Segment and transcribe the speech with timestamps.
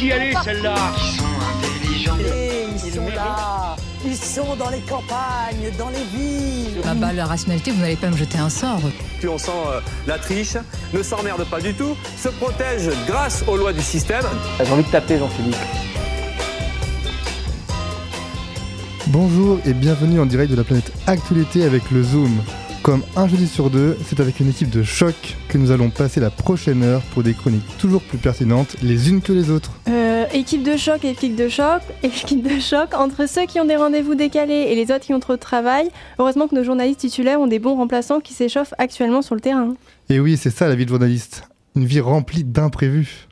[0.00, 2.16] Qui allait celle-là Ils sont intelligents.
[2.20, 3.76] Et ils sont là.
[4.02, 6.80] Ils sont dans les campagnes, dans les villes.
[6.86, 8.80] Ah bah la rationalité, vous n'allez pas me jeter un sort.
[9.18, 10.56] Plus on sent euh, la triche,
[10.94, 14.24] ne s'emmerde pas du tout, se protège grâce aux lois du système.
[14.64, 15.56] J'ai envie de taper Jean-Philippe.
[19.08, 22.40] Bonjour et bienvenue en direct de la planète Actualité avec le Zoom.
[22.82, 26.18] Comme un jeudi sur deux, c'est avec une équipe de choc que nous allons passer
[26.18, 29.72] la prochaine heure pour des chroniques toujours plus pertinentes les unes que les autres.
[29.88, 33.76] Euh, équipe de choc, équipe de choc, équipe de choc entre ceux qui ont des
[33.76, 35.90] rendez-vous décalés et les autres qui ont trop de travail.
[36.18, 39.74] Heureusement que nos journalistes titulaires ont des bons remplaçants qui s'échauffent actuellement sur le terrain.
[40.08, 41.42] Et oui, c'est ça la vie de journaliste.
[41.76, 43.28] Une vie remplie d'imprévus.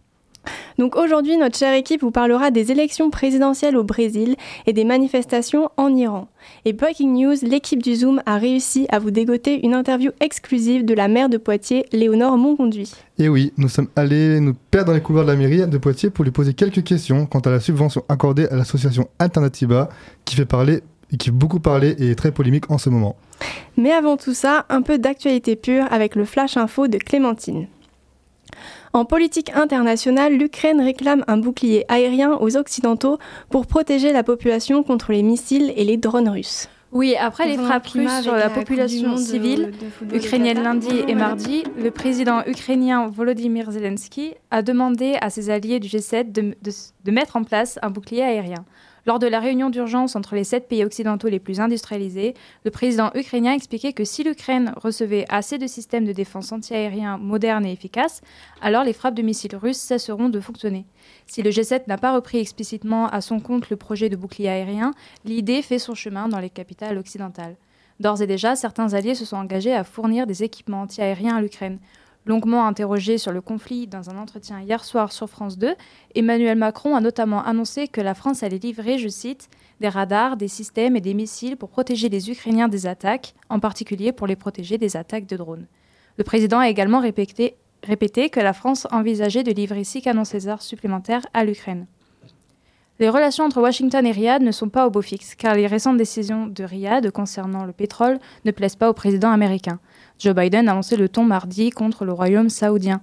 [0.78, 4.36] Donc aujourd'hui, notre chère équipe vous parlera des élections présidentielles au Brésil
[4.66, 6.28] et des manifestations en Iran.
[6.64, 10.94] Et breaking news, l'équipe du Zoom a réussi à vous dégoter une interview exclusive de
[10.94, 12.92] la maire de Poitiers, Léonore Monconduit.
[13.18, 16.10] Et oui, nous sommes allés nous perdre dans les couloirs de la mairie de Poitiers
[16.10, 19.88] pour lui poser quelques questions quant à la subvention accordée à l'association Alternativa
[20.24, 23.16] qui fait parler et qui fait beaucoup parler et est très polémique en ce moment.
[23.76, 27.66] Mais avant tout ça, un peu d'actualité pure avec le flash info de Clémentine.
[28.92, 33.18] En politique internationale, l'Ukraine réclame un bouclier aérien aux Occidentaux
[33.50, 36.68] pour protéger la population contre les missiles et les drones russes.
[36.90, 41.64] Oui, après les frappes russes sur la population de- civile de ukrainienne lundi et mardi,
[41.78, 46.70] le président ukrainien Volodymyr Zelensky a demandé à ses alliés du G7 de, de-
[47.04, 48.64] de mettre en place un bouclier aérien.
[49.08, 52.34] Lors de la réunion d'urgence entre les sept pays occidentaux les plus industrialisés,
[52.66, 57.64] le président ukrainien expliquait que si l'Ukraine recevait assez de systèmes de défense antiaérien modernes
[57.64, 58.20] et efficaces,
[58.60, 60.84] alors les frappes de missiles russes cesseront de fonctionner.
[61.26, 64.92] Si le G7 n'a pas repris explicitement à son compte le projet de bouclier aérien,
[65.24, 67.56] l'idée fait son chemin dans les capitales occidentales.
[68.00, 71.78] D'ores et déjà, certains alliés se sont engagés à fournir des équipements antiaériens à l'Ukraine.
[72.28, 75.74] Longuement interrogé sur le conflit dans un entretien hier soir sur France 2,
[76.14, 79.48] Emmanuel Macron a notamment annoncé que la France allait livrer, je cite,
[79.80, 84.12] des radars, des systèmes et des missiles pour protéger les Ukrainiens des attaques, en particulier
[84.12, 85.66] pour les protéger des attaques de drones.
[86.18, 87.56] Le président a également répété,
[88.28, 91.86] que la France envisageait de livrer six canons César supplémentaires à l'Ukraine.
[93.00, 95.98] Les relations entre Washington et Riyad ne sont pas au beau fixe, car les récentes
[95.98, 99.78] décisions de Riyad concernant le pétrole ne plaisent pas au président américain.
[100.18, 103.00] Joe Biden a lancé le ton mardi contre le royaume saoudien.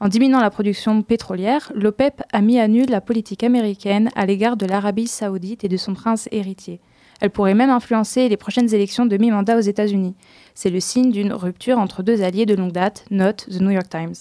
[0.00, 4.56] En diminuant la production pétrolière, l'OPEP a mis à nu la politique américaine à l'égard
[4.56, 6.80] de l'Arabie saoudite et de son prince héritier.
[7.20, 10.16] Elle pourrait même influencer les prochaines élections de mi-mandat aux États-Unis.
[10.54, 13.88] C'est le signe d'une rupture entre deux alliés de longue date, note The New York
[13.88, 14.14] Times.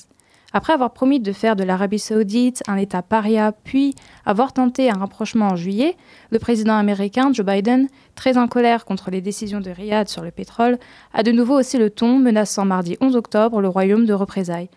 [0.58, 3.94] Après avoir promis de faire de l'Arabie saoudite un État paria, puis
[4.26, 5.98] avoir tenté un rapprochement en juillet,
[6.32, 10.32] le président américain Joe Biden, très en colère contre les décisions de Riyad sur le
[10.32, 10.78] pétrole,
[11.14, 14.70] a de nouveau haussé le ton, menaçant mardi 11 octobre le royaume de représailles.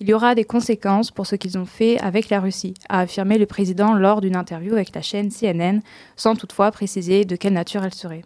[0.00, 3.38] Il y aura des conséquences pour ce qu'ils ont fait avec la Russie, a affirmé
[3.38, 5.78] le président lors d'une interview avec la chaîne CNN,
[6.16, 8.24] sans toutefois préciser de quelle nature elle serait.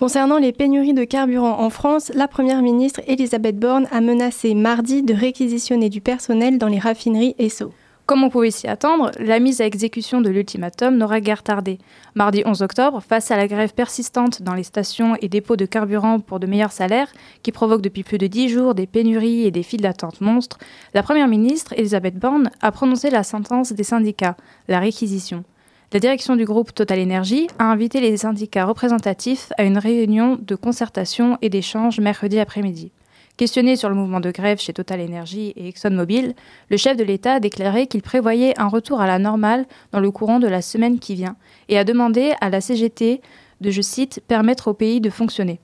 [0.00, 5.02] Concernant les pénuries de carburant en France, la Première ministre Elisabeth Borne a menacé mardi
[5.02, 7.70] de réquisitionner du personnel dans les raffineries ESSO.
[8.06, 11.76] Comme on pouvait s'y attendre, la mise à exécution de l'ultimatum n'aura guère tardé.
[12.14, 16.18] Mardi 11 octobre, face à la grève persistante dans les stations et dépôts de carburant
[16.18, 17.12] pour de meilleurs salaires,
[17.42, 20.56] qui provoque depuis plus de dix jours des pénuries et des files d'attente monstres,
[20.94, 25.44] la Première ministre, Elisabeth Borne, a prononcé la sentence des syndicats, la réquisition.
[25.92, 30.54] La direction du groupe Total Energy a invité les syndicats représentatifs à une réunion de
[30.54, 32.92] concertation et d'échange mercredi après-midi.
[33.36, 36.36] Questionné sur le mouvement de grève chez Total Energy et ExxonMobil,
[36.68, 40.12] le chef de l'État a déclaré qu'il prévoyait un retour à la normale dans le
[40.12, 41.34] courant de la semaine qui vient
[41.68, 43.20] et a demandé à la CGT
[43.60, 45.58] de, je cite, permettre au pays de fonctionner.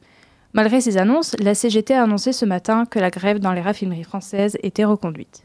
[0.55, 4.03] Malgré ces annonces, la CGT a annoncé ce matin que la grève dans les raffineries
[4.03, 5.45] françaises était reconduite.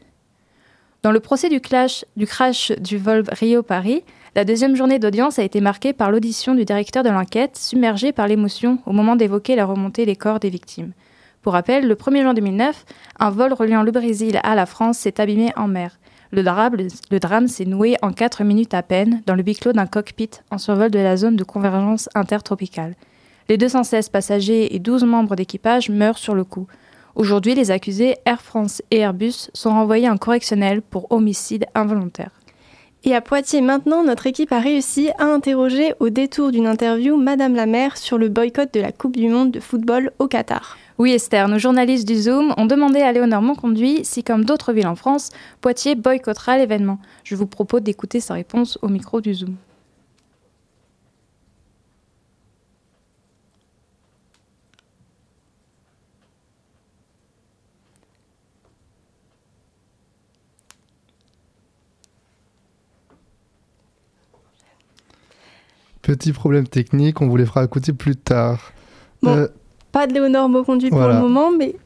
[1.04, 1.60] Dans le procès du,
[2.16, 4.02] du crash du vol Rio-Paris,
[4.34, 8.26] la deuxième journée d'audience a été marquée par l'audition du directeur de l'enquête, submergé par
[8.26, 10.92] l'émotion au moment d'évoquer la remontée des corps des victimes.
[11.42, 12.86] Pour rappel, le 1er juin 2009,
[13.18, 15.98] un vol reliant le Brésil à la France s'est abîmé en mer.
[16.30, 20.56] Le drame, s'est noué en 4 minutes à peine dans le biclos d'un cockpit en
[20.56, 22.94] survol de la zone de convergence intertropicale.
[23.50, 26.66] Les 216 passagers et 12 membres d'équipage meurent sur le coup.
[27.16, 32.30] Aujourd'hui, les accusés Air France et Airbus sont renvoyés en correctionnel pour homicide involontaire.
[33.04, 37.56] Et à Poitiers maintenant, notre équipe a réussi à interroger au détour d'une interview Madame
[37.56, 40.78] la maire sur le boycott de la Coupe du Monde de football au Qatar.
[40.98, 44.86] Oui Esther, nos journalistes du Zoom ont demandé à Léonore Monconduit si, comme d'autres villes
[44.86, 46.98] en France, Poitiers boycottera l'événement.
[47.24, 49.56] Je vous propose d'écouter sa réponse au micro du Zoom.
[66.02, 68.72] Petit problème technique, on vous les fera écouter plus tard.
[69.22, 69.46] Bon, Euh,
[69.92, 71.14] pas de Léonore Beauconduit pour Voilà.
[71.14, 71.76] le moment, mais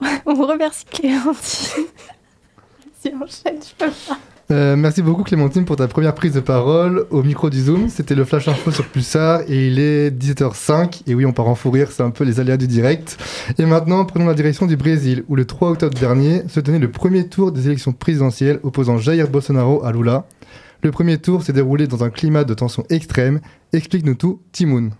[0.26, 1.84] on remercie Clémentine.
[3.00, 4.18] Si enchaîne, je peux pas.
[4.50, 7.90] euh, merci beaucoup Clémentine pour ta première prise de parole au micro du Zoom.
[7.90, 11.02] C'était le Flash Info sur Pulsar et il est 17h05.
[11.06, 13.18] Et oui, on part en fou rire, c'est un peu les aléas du direct.
[13.58, 16.90] Et maintenant, prenons la direction du Brésil, où le 3 octobre dernier se tenait le
[16.90, 20.24] premier tour des élections présidentielles opposant Jair Bolsonaro à Lula.
[20.84, 23.40] Le premier tour s'est déroulé dans un climat de tension extrême.
[23.72, 24.90] Explique-nous tout, Timoun.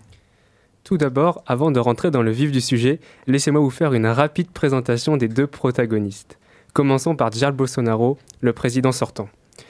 [0.82, 4.48] Tout d'abord, avant de rentrer dans le vif du sujet, laissez-moi vous faire une rapide
[4.48, 6.38] présentation des deux protagonistes.
[6.72, 9.28] Commençons par Jair Bolsonaro, le président sortant.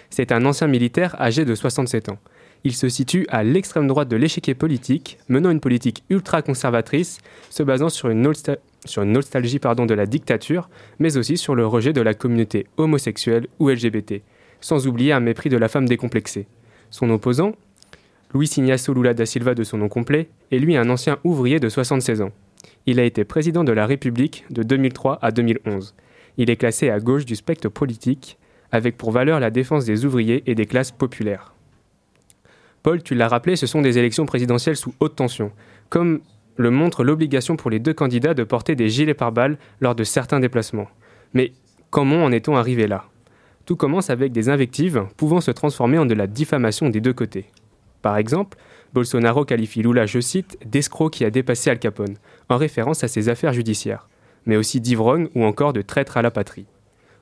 [0.08, 2.18] C'est un ancien militaire âgé de 67 ans.
[2.62, 7.18] Il se situe à l'extrême droite de l'échiquier politique, menant une politique ultra-conservatrice,
[7.50, 12.14] se basant sur une, nostalgie de la dictature, mais aussi sur le rejet de la
[12.14, 14.22] communauté homosexuelle ou LGBT,
[14.64, 16.46] sans oublier un mépris de la femme décomplexée.
[16.88, 17.52] Son opposant,
[18.32, 21.68] Luis Ignacio Lula da Silva de son nom complet, est lui un ancien ouvrier de
[21.68, 22.30] 76 ans.
[22.86, 25.94] Il a été président de la République de 2003 à 2011.
[26.38, 28.38] Il est classé à gauche du spectre politique,
[28.72, 31.52] avec pour valeur la défense des ouvriers et des classes populaires.
[32.82, 35.52] Paul, tu l'as rappelé, ce sont des élections présidentielles sous haute tension,
[35.90, 36.20] comme
[36.56, 40.40] le montre l'obligation pour les deux candidats de porter des gilets pare-balles lors de certains
[40.40, 40.88] déplacements.
[41.34, 41.52] Mais
[41.90, 43.04] comment en est-on arrivé là?
[43.64, 47.46] Tout commence avec des invectives pouvant se transformer en de la diffamation des deux côtés.
[48.02, 48.58] Par exemple,
[48.92, 52.16] Bolsonaro qualifie Lula, je cite, d'escroc qui a dépassé Al Capone,
[52.50, 54.08] en référence à ses affaires judiciaires,
[54.44, 56.66] mais aussi d'ivrogne ou encore de traître à la patrie.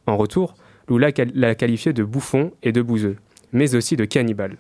[0.07, 0.55] En retour,
[0.89, 3.17] Lula l'a qualifié de bouffon et de bouseux,
[3.53, 4.57] mais aussi de cannibale.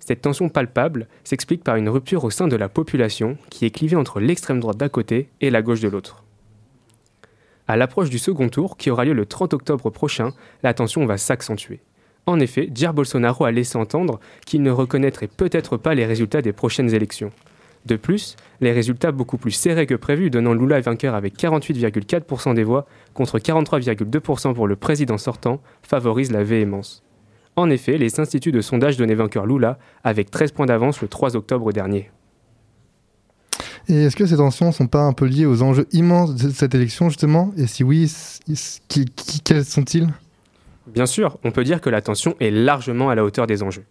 [0.00, 3.96] Cette tension palpable s'explique par une rupture au sein de la population qui est clivée
[3.96, 6.24] entre l'extrême droite d'un côté et la gauche de l'autre.
[7.68, 10.32] À l'approche du second tour, qui aura lieu le 30 octobre prochain,
[10.62, 11.80] la tension va s'accentuer.
[12.24, 16.54] En effet, Jair Bolsonaro a laissé entendre qu'il ne reconnaîtrait peut-être pas les résultats des
[16.54, 17.30] prochaines élections.
[17.84, 22.64] De plus, les résultats beaucoup plus serrés que prévu, donnant Lula vainqueur avec 48,4% des
[22.64, 27.02] voix contre 43,2% pour le président sortant, favorisent la véhémence.
[27.56, 31.36] En effet, les instituts de sondage donnaient vainqueur Lula avec 13 points d'avance le 3
[31.36, 32.10] octobre dernier.
[33.90, 36.74] Et est-ce que ces tensions sont pas un peu liées aux enjeux immenses de cette
[36.74, 37.52] élection, justement?
[37.56, 38.12] Et si oui,
[39.44, 40.08] quels sont-ils?
[40.86, 43.84] Bien sûr, on peut dire que la tension est largement à la hauteur des enjeux.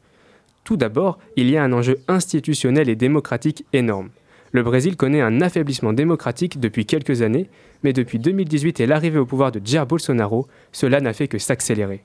[0.64, 4.10] Tout d'abord, il y a un enjeu institutionnel et démocratique énorme.
[4.52, 7.50] Le Brésil connaît un affaiblissement démocratique depuis quelques années,
[7.84, 12.04] mais depuis 2018 et l'arrivée au pouvoir de Jair Bolsonaro, cela n'a fait que s'accélérer.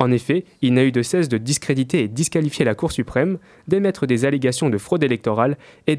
[0.00, 4.06] En effet, il n'a eu de cesse de discréditer et disqualifier la Cour suprême, d'émettre
[4.06, 5.96] des allégations de fraude électorale et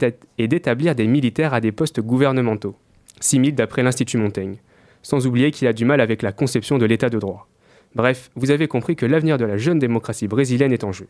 [0.48, 2.76] d'établir des militaires à des postes gouvernementaux.
[3.20, 4.58] 6000 d'après l'Institut Montaigne.
[5.02, 7.48] Sans oublier qu'il a du mal avec la conception de l'état de droit.
[7.96, 11.08] Bref, vous avez compris que l'avenir de la jeune démocratie brésilienne est en jeu.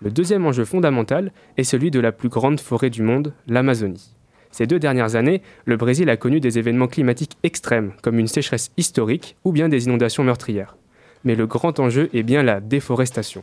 [0.00, 4.14] Le deuxième enjeu fondamental est celui de la plus grande forêt du monde, l'Amazonie.
[4.50, 8.70] Ces deux dernières années, le Brésil a connu des événements climatiques extrêmes, comme une sécheresse
[8.76, 10.76] historique ou bien des inondations meurtrières.
[11.24, 13.42] Mais le grand enjeu est bien la déforestation.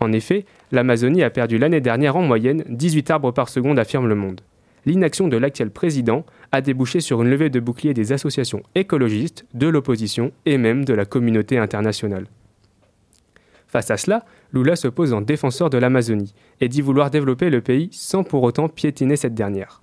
[0.00, 4.14] En effet, l'Amazonie a perdu l'année dernière en moyenne 18 arbres par seconde, affirme le
[4.14, 4.40] monde.
[4.86, 9.66] L'inaction de l'actuel président a débouché sur une levée de boucliers des associations écologistes, de
[9.66, 12.26] l'opposition et même de la communauté internationale.
[13.66, 17.60] Face à cela, Lula se pose en défenseur de l'Amazonie et dit vouloir développer le
[17.60, 19.82] pays sans pour autant piétiner cette dernière.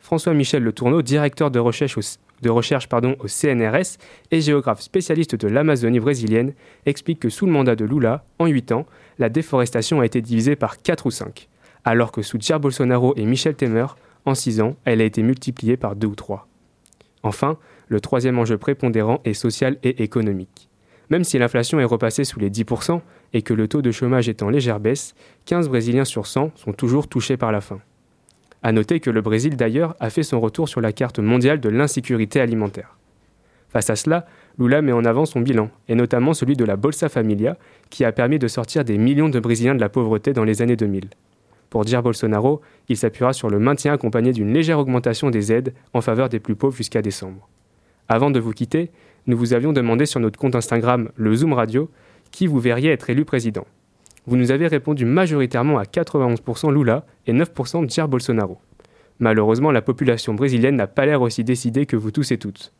[0.00, 2.02] François-Michel Le Tourneau, directeur de recherche, au,
[2.42, 3.98] de recherche au CNRS
[4.30, 6.52] et géographe spécialiste de l'Amazonie brésilienne,
[6.86, 8.86] explique que sous le mandat de Lula, en 8 ans,
[9.18, 11.48] la déforestation a été divisée par 4 ou 5,
[11.84, 13.86] alors que sous Jair Bolsonaro et Michel Temer,
[14.24, 16.48] en 6 ans, elle a été multipliée par 2 ou 3.
[17.22, 17.56] Enfin,
[17.88, 20.68] le troisième enjeu prépondérant est social et économique.
[21.10, 23.00] Même si l'inflation est repassée sous les 10%
[23.32, 26.72] et que le taux de chômage est en légère baisse, 15 Brésiliens sur 100 sont
[26.72, 27.80] toujours touchés par la faim.
[28.62, 31.68] À noter que le Brésil d'ailleurs a fait son retour sur la carte mondiale de
[31.68, 32.96] l'insécurité alimentaire.
[33.68, 34.26] Face à cela,
[34.58, 37.56] Lula met en avant son bilan, et notamment celui de la Bolsa Familia,
[37.90, 40.76] qui a permis de sortir des millions de Brésiliens de la pauvreté dans les années
[40.76, 41.08] 2000.
[41.70, 46.02] Pour dire Bolsonaro, il s'appuiera sur le maintien accompagné d'une légère augmentation des aides en
[46.02, 47.48] faveur des plus pauvres jusqu'à décembre.
[48.08, 48.90] Avant de vous quitter,
[49.26, 51.90] nous vous avions demandé sur notre compte Instagram, le Zoom Radio,
[52.30, 53.66] qui vous verriez être élu président.
[54.26, 58.58] Vous nous avez répondu majoritairement à 91% Lula et 9% Jair Bolsonaro.
[59.18, 62.72] Malheureusement, la population brésilienne n'a pas l'air aussi décidée que vous tous et toutes.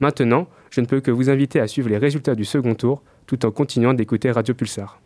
[0.00, 3.44] Maintenant, je ne peux que vous inviter à suivre les résultats du second tour tout
[3.46, 5.00] en continuant d'écouter Radio Pulsar.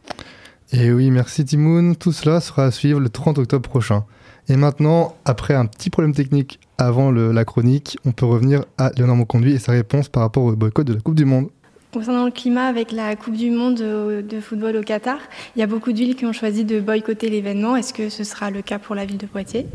[0.73, 1.97] Et oui, merci Timoun.
[1.97, 4.05] Tout cela sera à suivre le 30 octobre prochain.
[4.49, 9.17] Et maintenant, après un petit problème technique avant la chronique, on peut revenir à Léonard
[9.17, 11.49] Monconduit et sa réponse par rapport au boycott de la Coupe du Monde.
[11.95, 15.19] Concernant le climat avec la Coupe du Monde de football au Qatar,
[15.55, 17.77] il y a beaucoup de villes qui ont choisi de boycotter l'événement.
[17.77, 19.69] Est-ce que ce sera le cas pour la ville de Poitiers?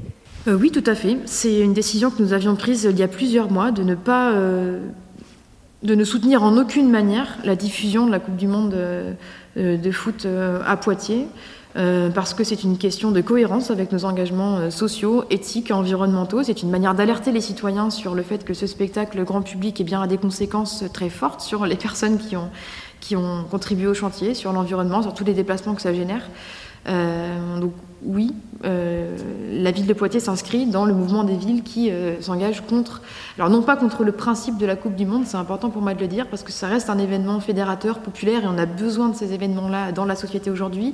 [0.49, 1.15] Euh, Oui, tout à fait.
[1.23, 4.33] C'est une décision que nous avions prise il y a plusieurs mois de ne pas
[4.33, 4.81] euh,
[5.83, 9.13] de ne soutenir en aucune manière la diffusion de la Coupe du Monde euh,
[9.55, 11.25] euh, de foot euh, à Poitiers,
[11.73, 16.43] parce que c'est une question de cohérence avec nos engagements sociaux, éthiques, environnementaux.
[16.43, 19.83] C'est une manière d'alerter les citoyens sur le fait que ce spectacle grand public eh
[19.83, 22.35] bien, a des conséquences très fortes sur les personnes qui
[23.15, 26.27] ont, contribué au chantier, sur l'environnement, sur tous les déplacements que ça génère.
[26.85, 27.73] donc
[28.03, 28.33] oui,
[28.65, 29.17] euh,
[29.51, 33.01] la ville de Poitiers s'inscrit dans le mouvement des villes qui euh, s'engagent contre,
[33.37, 35.93] alors non pas contre le principe de la Coupe du Monde, c'est important pour moi
[35.93, 39.09] de le dire, parce que ça reste un événement fédérateur, populaire, et on a besoin
[39.09, 40.93] de ces événements-là dans la société aujourd'hui.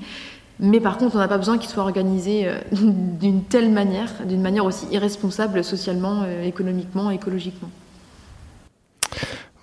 [0.59, 2.57] Mais par contre, on n'a pas besoin qu'ils soient organisés euh,
[3.19, 7.69] d'une telle manière, d'une manière aussi irresponsable socialement, économiquement, écologiquement.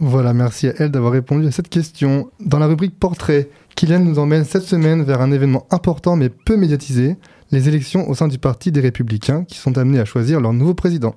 [0.04, 2.28] Voilà, merci à elle d'avoir répondu à cette question.
[2.40, 6.56] Dans la rubrique Portrait, Kylian nous emmène cette semaine vers un événement important mais peu
[6.56, 7.16] médiatisé,
[7.52, 10.74] les élections au sein du Parti des Républicains qui sont amenés à choisir leur nouveau
[10.74, 11.14] président.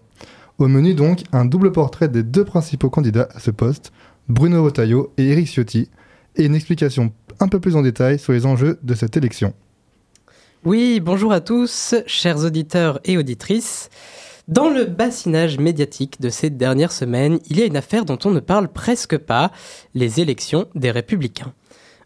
[0.59, 3.91] Au menu donc, un double portrait des deux principaux candidats à ce poste,
[4.29, 5.89] Bruno Retailleau et Éric Ciotti,
[6.35, 9.53] et une explication un peu plus en détail sur les enjeux de cette élection.
[10.65, 13.91] Oui, bonjour à tous, chers auditeurs et auditrices.
[14.47, 18.31] Dans le bassinage médiatique de ces dernières semaines, il y a une affaire dont on
[18.31, 19.51] ne parle presque pas,
[19.93, 21.53] les élections des républicains.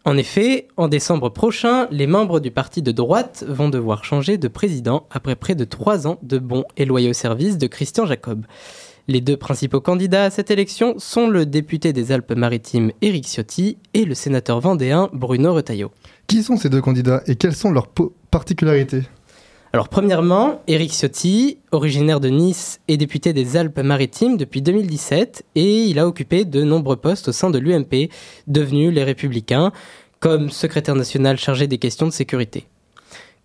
[0.03, 4.49] En effet, en décembre prochain, les membres du parti de droite vont devoir changer de
[4.49, 8.45] président après près de trois ans de bons et loyaux services de Christian Jacob.
[9.07, 14.03] Les deux principaux candidats à cette élection sont le député des Alpes-Maritimes Éric Ciotti et
[14.03, 15.91] le sénateur vendéen Bruno Retailleau.
[16.29, 17.87] Qui sont ces deux candidats et quelles sont leurs
[18.29, 19.01] particularités?
[19.73, 25.97] Alors premièrement, Éric Ciotti, originaire de Nice et député des Alpes-Maritimes depuis 2017, et il
[25.97, 28.11] a occupé de nombreux postes au sein de l'UMP,
[28.45, 29.71] devenu les Républicains,
[30.19, 32.67] comme secrétaire national chargé des questions de sécurité.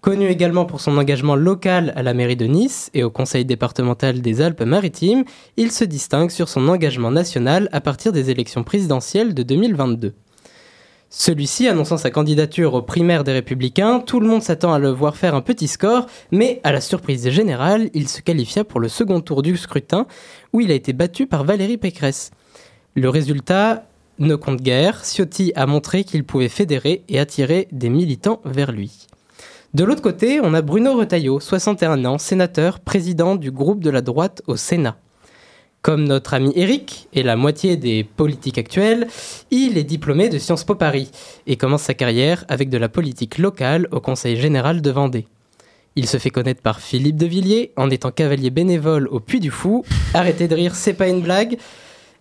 [0.02, 4.20] Connu également pour son engagement local à la mairie de Nice et au conseil départemental
[4.20, 5.24] des Alpes-Maritimes,
[5.56, 10.12] il se distingue sur son engagement national à partir des élections présidentielles de 2022.
[11.10, 15.16] Celui-ci annonçant sa candidature aux primaires des Républicains, tout le monde s'attend à le voir
[15.16, 19.20] faire un petit score, mais à la surprise générale, il se qualifia pour le second
[19.20, 20.06] tour du scrutin,
[20.52, 22.32] où il a été battu par Valérie Pécresse.
[22.94, 23.84] Le résultat
[24.18, 29.06] ne compte guère, Ciotti a montré qu'il pouvait fédérer et attirer des militants vers lui.
[29.74, 34.02] De l'autre côté, on a Bruno Retailleau, 61 ans, sénateur, président du groupe de la
[34.02, 34.96] droite au Sénat.
[35.84, 39.06] Comme notre ami Eric et la moitié des politiques actuelles,
[39.50, 41.10] il est diplômé de Sciences Po Paris
[41.46, 45.26] et commence sa carrière avec de la politique locale au Conseil général de Vendée.
[45.94, 49.50] Il se fait connaître par Philippe de Villiers en étant cavalier bénévole au Puy du
[49.50, 49.84] Fou.
[50.14, 51.58] Arrêtez de rire, c'est pas une blague.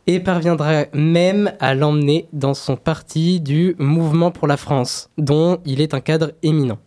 [0.07, 5.79] Et parviendra même à l'emmener dans son parti du Mouvement pour la France, dont il
[5.79, 6.79] est un cadre éminent.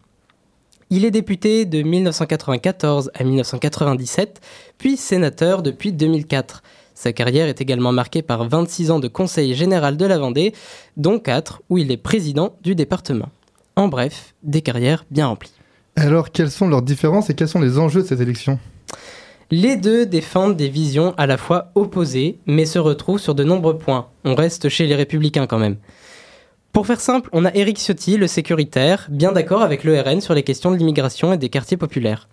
[0.88, 4.40] Il est député de 1994 à 1997,
[4.78, 6.62] puis sénateur depuis 2004.
[6.94, 10.54] Sa carrière est également marquée par 26 ans de conseil général de la Vendée,
[10.96, 13.30] dont 4 où il est président du département.
[13.74, 15.50] En bref, des carrières bien remplies.
[15.96, 18.60] Alors, quelles sont leurs différences et quels sont les enjeux de cette élection?
[19.50, 23.76] Les deux défendent des visions à la fois opposées, mais se retrouvent sur de nombreux
[23.76, 24.06] points.
[24.24, 25.76] On reste chez les républicains quand même.
[26.76, 30.34] Pour faire simple, on a Éric Ciotti, le sécuritaire, bien d'accord avec le RN sur
[30.34, 32.28] les questions de l'immigration et des quartiers populaires.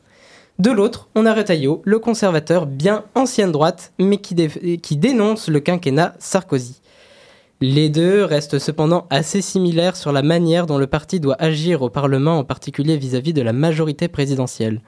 [0.60, 4.36] De l'autre, on a Retailleau, le conservateur bien ancienne droite, mais qui,
[4.80, 6.82] qui dénonce le quinquennat Sarkozy.
[7.62, 11.90] Les deux restent cependant assez similaires sur la manière dont le parti doit agir au
[11.90, 14.82] Parlement, en particulier vis-à-vis de la majorité présidentielle.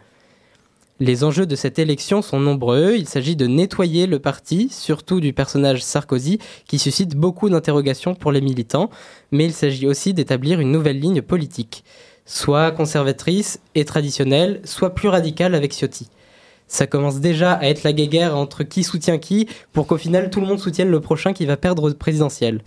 [1.02, 2.96] Les enjeux de cette élection sont nombreux.
[2.96, 8.32] Il s'agit de nettoyer le parti, surtout du personnage Sarkozy, qui suscite beaucoup d'interrogations pour
[8.32, 8.90] les militants,
[9.32, 11.84] mais il s'agit aussi d'établir une nouvelle ligne politique,
[12.26, 16.08] soit conservatrice et traditionnelle, soit plus radicale avec Ciotti.
[16.68, 20.40] Ça commence déjà à être la guéguerre entre qui soutient qui, pour qu'au final tout
[20.40, 22.62] le monde soutienne le prochain qui va perdre au présidentiel.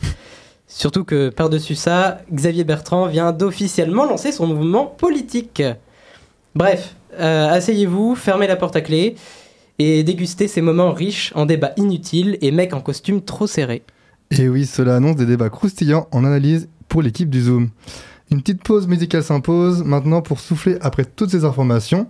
[0.67, 5.63] Surtout que par-dessus ça, Xavier Bertrand vient d'officiellement lancer son mouvement politique.
[6.55, 9.15] Bref, euh, asseyez-vous, fermez la porte à clé
[9.79, 13.83] et dégustez ces moments riches en débats inutiles et mecs en costume trop serré.
[14.31, 17.71] Et oui, cela annonce des débats croustillants en analyse pour l'équipe du Zoom.
[18.31, 22.07] Une petite pause musicale s'impose maintenant pour souffler après toutes ces informations.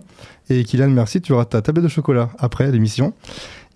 [0.49, 3.13] Et Kylian, merci, tu auras ta tablette de chocolat après l'émission.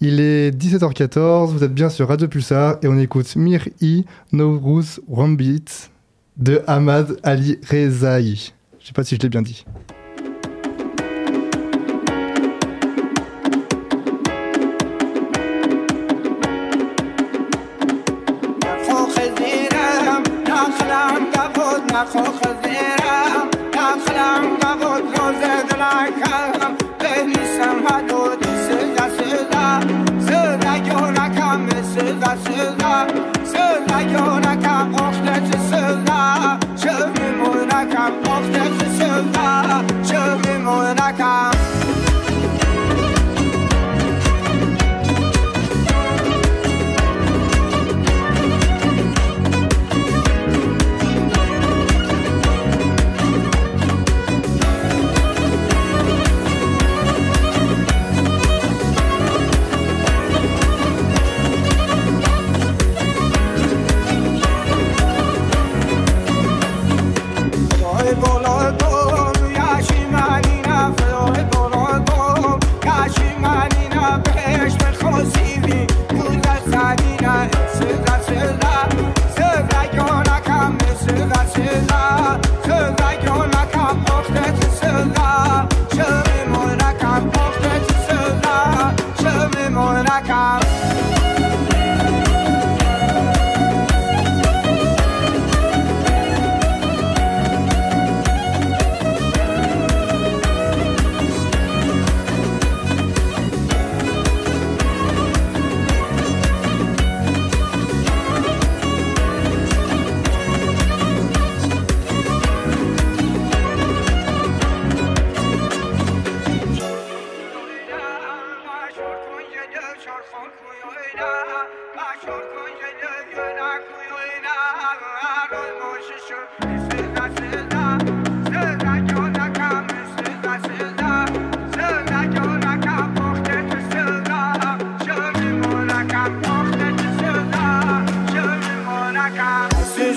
[0.02, 5.00] Il est 17h14, vous êtes bien sur Radio Pulsar et on écoute Mir I Nouruz
[5.10, 5.64] Rambit
[6.36, 8.52] de Ahmad Ali Rezaï.
[8.80, 9.64] Je sais pas si je l'ai bien dit.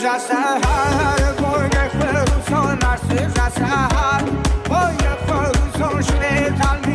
[0.06, 4.22] از سهر بای نفروسان مرسیز از سهر
[4.68, 6.85] بای نفروسان شده تن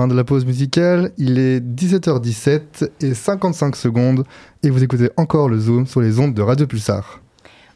[0.00, 4.24] Fin de la pause musicale, il est 17h17 et 55 secondes
[4.62, 7.20] et vous écoutez encore le Zoom sur les ondes de Radio Pulsar.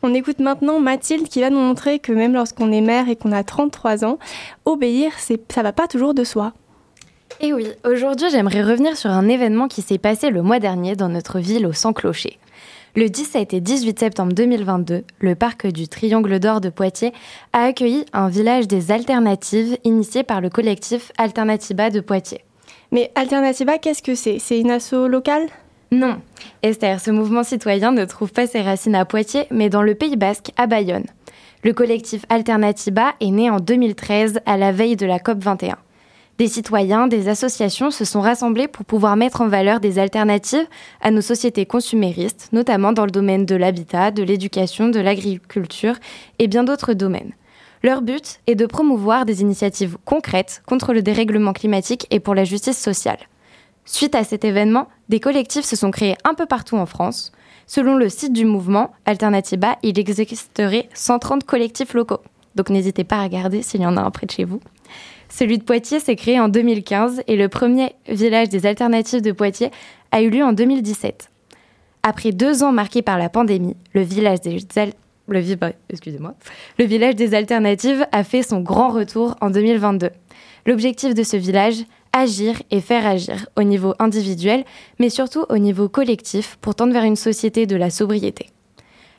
[0.02, 3.30] On écoute maintenant Mathilde qui va nous montrer que même lorsqu'on est mère et qu'on
[3.30, 4.18] a 33 ans,
[4.64, 6.54] obéir, ça va pas toujours de soi.
[7.42, 11.10] Et oui, aujourd'hui j'aimerais revenir sur un événement qui s'est passé le mois dernier dans
[11.10, 12.38] notre ville au Sans-Clocher.
[12.96, 17.12] Le 17 et 18 septembre 2022, le parc du Triangle d'Or de Poitiers
[17.52, 22.44] a accueilli un village des alternatives initié par le collectif Alternatiba de Poitiers.
[22.92, 24.38] Mais Alternatiba, qu'est-ce que c'est?
[24.38, 25.48] C'est une asso locale?
[25.90, 26.20] Non.
[26.62, 30.16] Esther, ce mouvement citoyen ne trouve pas ses racines à Poitiers, mais dans le Pays
[30.16, 31.06] basque, à Bayonne.
[31.64, 35.78] Le collectif Alternatiba est né en 2013 à la veille de la COP 21.
[36.36, 40.66] Des citoyens, des associations se sont rassemblés pour pouvoir mettre en valeur des alternatives
[41.00, 45.94] à nos sociétés consuméristes, notamment dans le domaine de l'habitat, de l'éducation, de l'agriculture
[46.40, 47.34] et bien d'autres domaines.
[47.84, 52.44] Leur but est de promouvoir des initiatives concrètes contre le dérèglement climatique et pour la
[52.44, 53.18] justice sociale.
[53.84, 57.30] Suite à cet événement, des collectifs se sont créés un peu partout en France.
[57.66, 62.22] Selon le site du mouvement Alternatiba, il existerait 130 collectifs locaux.
[62.56, 64.60] Donc n'hésitez pas à regarder s'il y en a un près de chez vous.
[65.36, 69.72] Celui de Poitiers s'est créé en 2015 et le premier village des alternatives de Poitiers
[70.12, 71.28] a eu lieu en 2017.
[72.04, 74.58] Après deux ans marqués par la pandémie, le village des,
[77.14, 80.10] des alternatives a fait son grand retour en 2022.
[80.66, 84.64] L'objectif de ce village, agir et faire agir au niveau individuel,
[85.00, 88.53] mais surtout au niveau collectif pour tendre vers une société de la sobriété.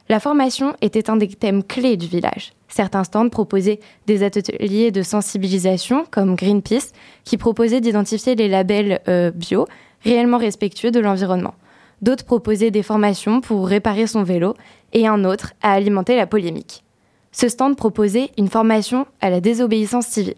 [0.07, 2.53] La formation était un des thèmes clés du village.
[2.67, 6.91] Certains stands proposaient des ateliers de sensibilisation, comme Greenpeace,
[7.23, 9.65] qui proposait d'identifier les labels euh, bio,
[10.03, 11.55] réellement respectueux de l'environnement.
[12.03, 14.53] D'autres proposaient des formations pour réparer son vélo
[14.93, 16.83] et un autre à alimenter la polémique.
[17.31, 20.35] Ce stand proposait une formation à la désobéissance civile.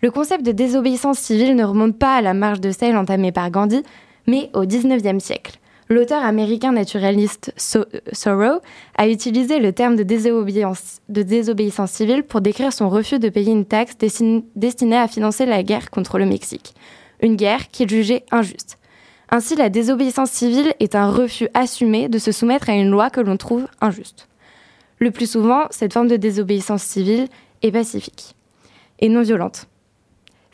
[0.00, 3.50] Le concept de désobéissance civile ne remonte pas à la marche de sel entamée par
[3.50, 3.82] Gandhi,
[4.26, 5.58] mais au XIXe siècle.
[5.88, 7.52] L'auteur américain naturaliste
[8.12, 8.60] Thoreau
[8.96, 13.52] a utilisé le terme de désobéissance, de désobéissance, civile pour décrire son refus de payer
[13.52, 16.74] une taxe destinée à financer la guerre contre le Mexique.
[17.22, 18.78] Une guerre qu'il jugeait injuste.
[19.30, 23.20] Ainsi, la désobéissance civile est un refus assumé de se soumettre à une loi que
[23.20, 24.28] l'on trouve injuste.
[24.98, 27.28] Le plus souvent, cette forme de désobéissance civile
[27.62, 28.34] est pacifique
[28.98, 29.66] et non violente.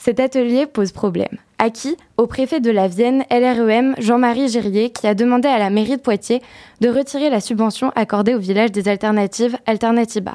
[0.05, 1.39] Cet atelier pose problème.
[1.61, 1.97] À qui?
[2.17, 6.03] Au préfet de la Vienne, LREM, Jean-Marie Gérier, qui a demandé à la mairie de
[6.03, 6.43] Poitiers
[6.81, 10.35] de retirer la subvention accordée au village des alternatives Alternatiba.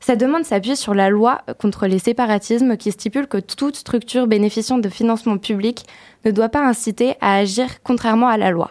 [0.00, 4.78] Sa demande s'appuie sur la loi contre les séparatismes qui stipule que toute structure bénéficiant
[4.78, 5.86] de financement public
[6.24, 8.70] ne doit pas inciter à agir contrairement à la loi.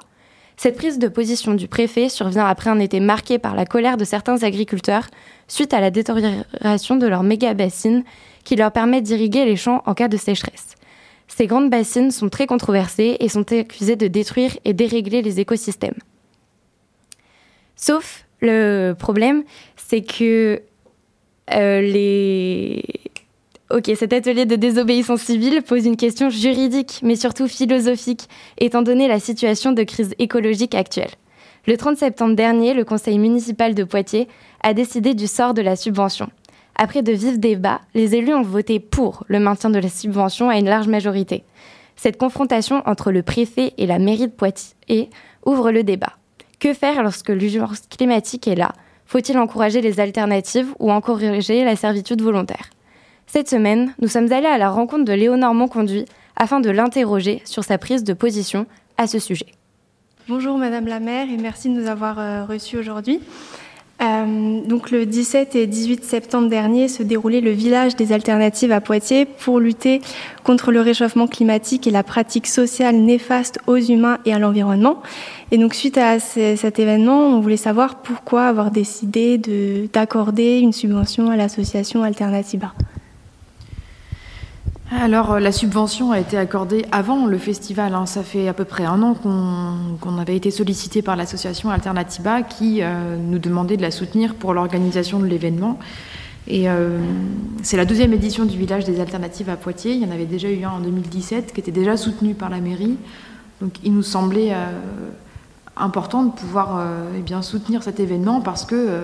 [0.57, 4.03] Cette prise de position du préfet survient après un été marqué par la colère de
[4.03, 5.07] certains agriculteurs
[5.47, 8.03] suite à la détérioration de leurs méga-bassines
[8.45, 10.75] qui leur permettent d'irriguer les champs en cas de sécheresse.
[11.27, 15.97] Ces grandes bassines sont très controversées et sont accusées de détruire et dérégler les écosystèmes.
[17.75, 19.43] Sauf le problème,
[19.75, 20.61] c'est que
[21.53, 22.83] euh, les...
[23.71, 28.29] Ok, cet atelier de désobéissance civile pose une question juridique, mais surtout philosophique,
[28.59, 31.09] étant donné la situation de crise écologique actuelle.
[31.65, 34.27] Le 30 septembre dernier, le conseil municipal de Poitiers
[34.61, 36.29] a décidé du sort de la subvention.
[36.75, 40.57] Après de vifs débats, les élus ont voté pour le maintien de la subvention à
[40.57, 41.43] une large majorité.
[41.95, 45.09] Cette confrontation entre le préfet et la mairie de Poitiers
[45.45, 46.13] ouvre le débat.
[46.59, 48.73] Que faire lorsque l'urgence climatique est là?
[49.05, 52.69] Faut-il encourager les alternatives ou encourager la servitude volontaire?
[53.27, 57.63] Cette semaine, nous sommes allés à la rencontre de Léonore Monconduit afin de l'interroger sur
[57.63, 58.65] sa prise de position
[58.97, 59.47] à ce sujet.
[60.27, 63.19] Bonjour Madame la maire et merci de nous avoir euh, reçus aujourd'hui.
[64.01, 68.81] Euh, donc le 17 et 18 septembre dernier se déroulait le village des alternatives à
[68.81, 70.01] Poitiers pour lutter
[70.43, 75.01] contre le réchauffement climatique et la pratique sociale néfaste aux humains et à l'environnement.
[75.51, 79.37] Et donc suite à cet événement, on voulait savoir pourquoi avoir décidé
[79.93, 82.73] d'accorder une subvention à l'association Alternativa.
[85.01, 87.93] Alors, euh, la subvention a été accordée avant le festival.
[87.93, 88.05] Hein.
[88.05, 92.81] Ça fait à peu près un an qu'on avait été sollicité par l'association Alternativa qui
[92.81, 95.79] euh, nous demandait de la soutenir pour l'organisation de l'événement.
[96.47, 96.99] Et euh,
[97.61, 99.93] c'est la deuxième édition du village des alternatives à Poitiers.
[99.93, 102.59] Il y en avait déjà eu un en 2017 qui était déjà soutenu par la
[102.59, 102.97] mairie.
[103.61, 104.53] Donc, il nous semblait
[105.77, 106.85] important de pouvoir
[107.17, 108.99] eh bien, soutenir cet événement parce que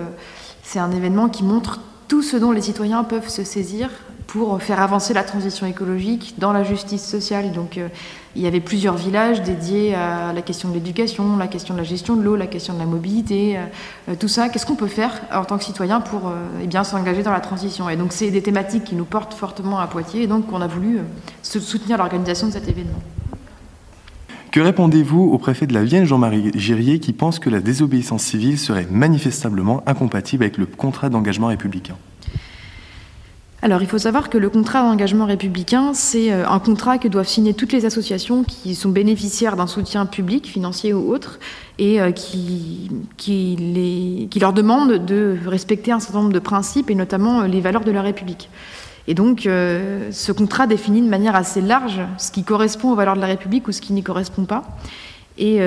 [0.62, 3.90] c'est un événement qui montre tout ce dont les citoyens peuvent se saisir
[4.32, 7.52] pour faire avancer la transition écologique dans la justice sociale.
[7.52, 7.90] Donc euh,
[8.38, 11.84] il y avait plusieurs villages dédiés à la question de l'éducation, la question de la
[11.84, 13.66] gestion de l'eau, la question de la mobilité, euh,
[14.08, 14.48] euh, tout ça.
[14.48, 16.32] Qu'est-ce qu'on peut faire en tant que citoyen pour
[16.64, 17.90] eh bien s'engager dans la transition?
[17.90, 20.68] Et donc c'est des thématiques qui nous portent fortement à Poitiers et donc on a
[20.68, 21.00] voulu
[21.42, 23.02] soutenir l'organisation de cet événement.
[24.52, 28.58] Que répondez-vous au préfet de la Vienne, Jean-Marie Girier, qui pense que la désobéissance civile
[28.58, 31.96] serait manifestablement incompatible avec le contrat d'engagement républicain?
[33.64, 37.28] Alors, il faut savoir que le contrat d'engagement républicain, c'est euh, un contrat que doivent
[37.28, 41.40] signer toutes les associations qui sont bénéficiaires d'un soutien public, financier ou autre,
[41.78, 42.90] et euh, qui,
[44.40, 47.92] leur demandent de respecter un certain nombre de principes, et notamment euh, les valeurs de
[47.92, 48.50] la République.
[49.08, 53.20] Et donc, ce contrat définit de manière assez large ce qui correspond aux valeurs de
[53.20, 54.64] la République ou ce qui n'y correspond pas.
[55.40, 55.60] Et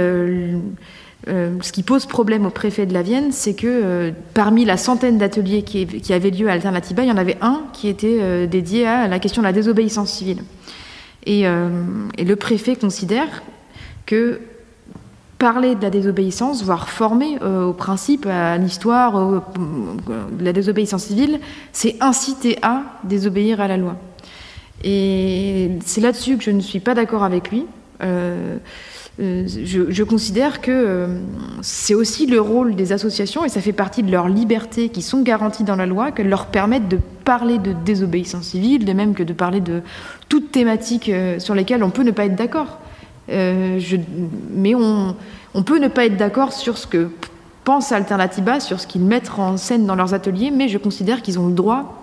[1.26, 5.18] ce qui pose problème au préfet de la Vienne, c'est que euh, parmi la centaine
[5.18, 8.86] d'ateliers qui, avaient lieu à Alternativa, il y en avait un qui était euh, dédié
[8.86, 10.42] à la question de la désobéissance civile.
[11.26, 13.42] Et, le préfet considère
[14.04, 14.40] que
[15.38, 21.40] parler de la désobéissance, voire former au principe, à l'histoire de la désobéissance civile,
[21.72, 23.96] c'est inciter à désobéir à la loi.
[24.82, 27.64] Et c'est là-dessus que je ne suis pas d'accord avec lui
[28.02, 28.58] Euh, euh,
[29.18, 31.06] je, je, considère que euh,
[31.62, 35.22] c'est aussi le rôle des associations, et ça fait partie de leurs libertés qui sont
[35.22, 39.22] garanties dans la loi, qu'elles leur permettent de parler de désobéissance civile, de même que
[39.22, 39.82] de parler de
[40.28, 42.78] toutes thématiques euh, sur lesquelles on peut ne pas être d'accord.
[43.30, 43.78] Euh,
[44.50, 45.14] mais on,
[45.64, 47.08] peut ne pas être d'accord sur ce que
[47.62, 51.38] pense Alternativa, sur ce qu'ils mettent en scène dans leurs ateliers, mais je considère qu'ils
[51.38, 52.02] ont le droit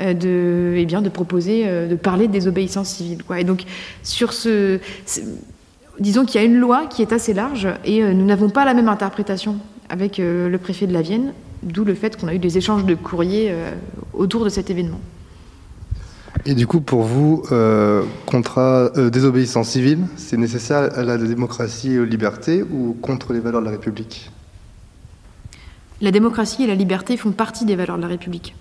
[0.00, 3.18] de, eh bien, de proposer, de parler de désobéissance civile.
[3.38, 3.62] Et donc,
[4.02, 4.80] sur ce
[6.00, 8.64] disons qu'il y a une loi qui est assez large et euh, nous n'avons pas
[8.64, 9.56] la même interprétation
[9.88, 11.32] avec euh, le préfet de la Vienne,
[11.62, 13.70] d'où le fait qu'on a eu des échanges de courriers euh,
[14.12, 15.00] autour de cet événement.
[16.44, 21.92] Et du coup, pour vous, euh, contrat euh, désobéissance civile, c'est nécessaire à la démocratie
[21.92, 24.30] et aux libertés ou contre les valeurs de la République?
[26.00, 28.54] La démocratie et la liberté font partie des valeurs de la République.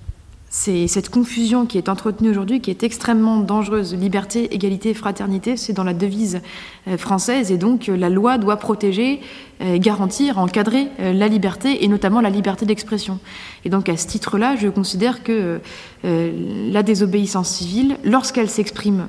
[0.58, 3.94] C'est cette confusion qui est entretenue aujourd'hui, qui est extrêmement dangereuse.
[3.94, 6.40] Liberté, égalité, fraternité, c'est dans la devise
[6.88, 9.20] euh, française, et donc euh, la loi doit protéger,
[9.60, 13.20] euh, garantir, encadrer la liberté, et notamment la liberté d'expression.
[13.66, 15.60] Et donc à ce titre-là, je considère que
[16.04, 19.08] la désobéissance civile, lorsqu'elle s'exprime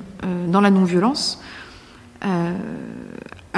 [0.49, 1.41] dans la non-violence,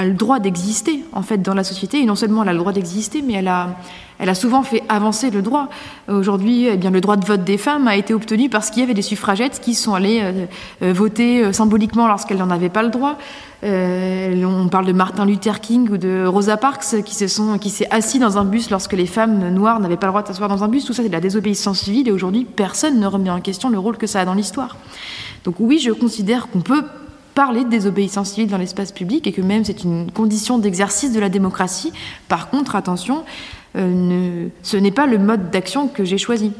[0.00, 2.58] a le droit d'exister en fait dans la société et non seulement elle a le
[2.58, 3.76] droit d'exister mais elle a,
[4.18, 5.68] elle a souvent fait avancer le droit.
[6.08, 8.82] Aujourd'hui, eh bien le droit de vote des femmes a été obtenu parce qu'il y
[8.82, 10.46] avait des suffragettes qui sont allées euh,
[10.82, 13.18] euh, voter euh, symboliquement lorsqu'elles n'en avaient pas le droit.
[13.62, 17.88] On parle de Martin Luther King ou de Rosa Parks qui se sont qui s'est
[17.90, 20.64] assis dans un bus lorsque les femmes noires n'avaient pas le droit de s'asseoir dans
[20.64, 20.86] un bus.
[20.86, 23.78] Tout ça, c'est de la désobéissance civile et aujourd'hui, personne ne remet en question le
[23.78, 24.78] rôle que ça a dans l'histoire.
[25.44, 26.84] Donc oui, je considère qu'on peut
[27.34, 31.20] parler de désobéissance civile dans l'espace public et que même c'est une condition d'exercice de
[31.20, 31.92] la démocratie.
[32.28, 33.24] Par contre, attention,
[33.76, 36.52] euh, ce n'est pas le mode d'action que j'ai choisi.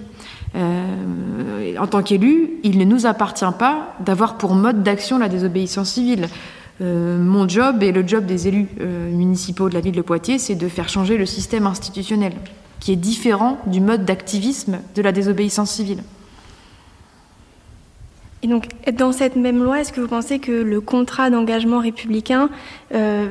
[0.57, 5.91] Euh, en tant qu'élu, il ne nous appartient pas d'avoir pour mode d'action la désobéissance
[5.91, 6.29] civile.
[6.81, 8.69] Euh, mon job et le job des élus
[9.13, 12.33] municipaux de la ville de Poitiers, c'est de faire changer le système institutionnel,
[12.81, 16.03] qui est différent du mode d'activisme de la désobéissance civile.
[18.43, 22.49] Et donc, dans cette même loi, est-ce que vous pensez que le contrat d'engagement républicain,
[22.95, 23.29] euh,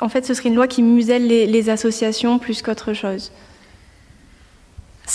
[0.00, 3.30] en fait, ce serait une loi qui muselle les, associations plus qu'autre chose?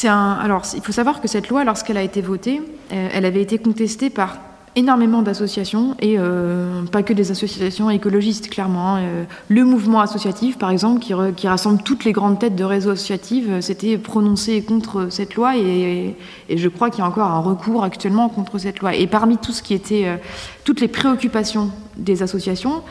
[0.03, 0.39] Un.
[0.41, 2.61] Alors, il faut savoir que cette loi, lorsqu'elle a été votée,
[2.91, 4.39] euh, elle avait été contestée par
[4.75, 8.95] énormément d'associations et euh, pas que des associations écologistes, clairement.
[8.95, 8.99] Hein.
[9.01, 13.45] Euh, le mouvement associatif, par exemple, qui, rassemble toutes les grandes têtes de réseaux associatifs,
[13.49, 16.15] euh, s'était prononcé contre cette loi et,
[16.49, 18.95] et je crois qu'il y a encore un recours actuellement contre cette loi.
[18.95, 20.19] Et parmi tout ce qui était,
[20.63, 22.81] toutes les préoccupations des associations,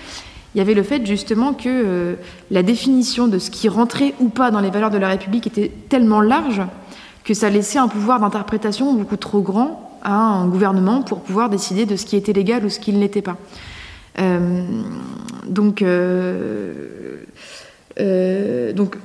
[0.54, 2.16] il y avait le fait justement que
[2.50, 5.72] la définition de ce qui rentrait ou pas dans les valeurs de la République était
[5.88, 6.62] tellement large
[7.24, 11.86] que ça laissait un pouvoir d'interprétation beaucoup trop grand à un gouvernement pour pouvoir décider
[11.86, 13.36] de ce qui était légal ou ce qui ne l'était pas.
[14.18, 14.64] Euh,
[15.46, 16.72] donc, euh,
[18.00, 18.96] euh, donc,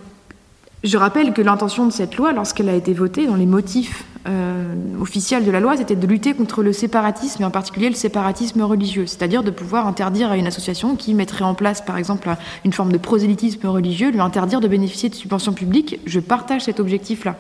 [0.84, 4.04] je rappelle que l'intention de cette loi, lorsqu'elle a été votée, dans les motifs
[5.00, 8.62] officiels de la loi, c'était de lutter contre le séparatisme, et en particulier le séparatisme
[8.62, 12.30] religieux, c'est-à-dire de pouvoir interdire à une association qui mettrait en place, par exemple,
[12.66, 16.02] une forme de prosélytisme religieux, lui interdire de bénéficier de subventions publiques.
[16.06, 17.38] Je partage cet objectif-là.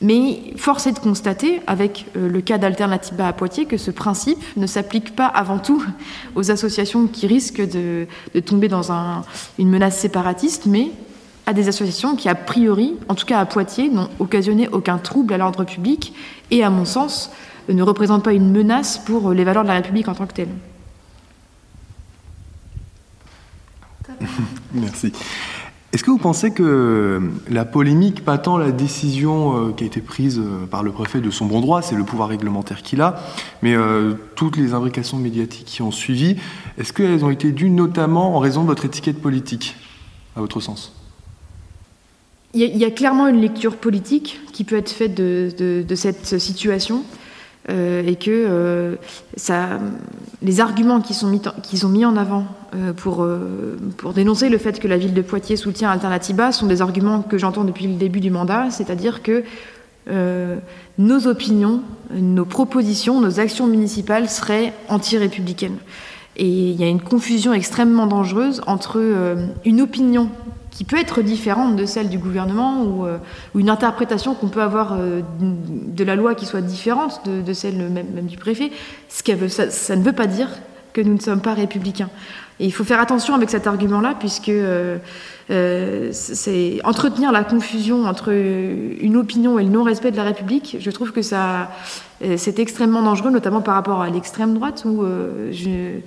[0.00, 4.38] Mais force est de constater, avec euh, le cas d'Alternativa à Poitiers, que ce principe
[4.56, 5.84] ne s'applique pas avant tout
[6.34, 8.06] aux associations qui risquent de,
[8.44, 9.24] tomber dans un,
[9.58, 10.90] une menace séparatiste, mais
[11.46, 15.34] à des associations qui, a priori, en tout cas à Poitiers, n'ont occasionné aucun trouble
[15.34, 16.14] à l'ordre public
[16.50, 17.30] et, à mon sens,
[17.68, 20.48] ne représentent pas une menace pour les valeurs de la République en tant que telles.
[24.72, 25.12] Merci.
[25.92, 30.00] Est-ce que vous pensez que la polémique, pas tant la décision euh, qui a été
[30.00, 33.22] prise euh, par le préfet de son bon droit, c'est le pouvoir réglementaire qu'il a,
[33.60, 36.36] mais euh, toutes les imbrications médiatiques qui ont suivi,
[36.78, 39.76] est-ce qu'elles ont été dues notamment en raison de votre étiquette politique,
[40.34, 40.94] à votre sens?
[42.54, 47.02] Il y, a, clairement une lecture politique qui peut être faite de, cette situation.
[47.70, 48.96] Euh, et que euh,
[50.42, 52.61] les arguments qui sont mis, qui sont mis en avant euh,
[52.96, 53.26] pour,
[53.98, 57.36] pour dénoncer le fait que la ville de Poitiers soutient Alternativa sont des arguments que
[57.36, 59.44] j'entends depuis le début du mandat, c'est-à-dire que
[60.98, 61.82] nos opinions,
[62.14, 65.76] nos propositions, nos actions municipales seraient anti-républicaines.
[66.36, 69.00] Et il y a une confusion extrêmement dangereuse entre
[69.64, 70.30] une opinion
[70.72, 73.18] qui peut être différente de celle du gouvernement ou, euh,
[73.54, 78.26] une interprétation qu'on peut avoir euh, de la loi qui soit différente de, celle même,
[78.26, 78.72] du préfet,
[79.08, 80.48] ce veut, ça, ne veut pas dire
[80.92, 82.10] que nous ne sommes pas républicains.
[82.60, 84.98] Il faut faire attention avec cet argument-là, puisque euh,
[86.12, 90.76] c'est entretenir la confusion entre une opinion et le non-respect de la République.
[90.78, 91.70] Je trouve que ça,
[92.36, 95.04] c'est extrêmement dangereux, notamment par rapport à l'extrême droite, où
[95.50, 96.00] je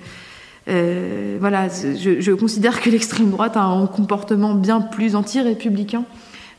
[0.66, 6.04] voilà, je, considère que l'extrême droite a un comportement bien plus anti-républicain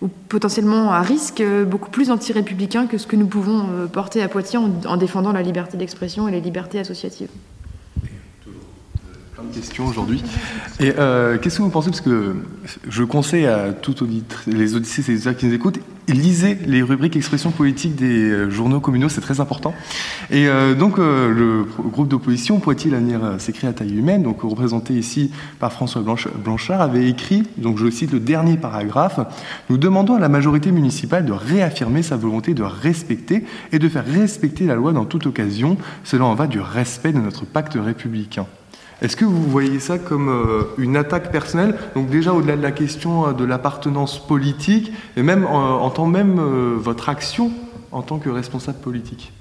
[0.02, 4.60] ou potentiellement à risque beaucoup plus anti-républicain que ce que nous pouvons porter à Poitiers
[4.60, 7.30] en, en défendant la liberté d'expression et les libertés associatives
[9.48, 10.24] questions aujourd'hui.
[10.80, 11.90] Et euh, qu'est-ce que vous pensez?
[11.90, 12.36] Parce que
[12.88, 13.96] je conseille à tous
[14.48, 18.50] les auditrices et les auditeurs qui nous écoutent, lisez les rubriques expression politique des euh,
[18.50, 19.74] journaux communaux, c'est très important.
[20.30, 25.32] Et euh, donc, le groupe d'opposition, Poitiers, l'avenir s'écrit à taille humaine, donc représenté ici
[25.60, 29.20] par François Blanchard, avait écrit, donc je cite le dernier paragraphe,
[29.70, 34.06] Nous demandons à la majorité municipale de réaffirmer sa volonté de respecter et de faire
[34.06, 35.78] respecter la loi dans toute occasion.
[36.04, 38.46] Cela en va du respect de notre pacte républicain.
[39.02, 41.76] Est-ce que vous voyez ça comme euh, une attaque personnelle?
[41.94, 46.40] Donc déjà au-delà de la question euh, de l'appartenance politique, et même en, tant même
[46.40, 47.52] euh, votre action
[47.92, 49.32] en tant que responsable politique?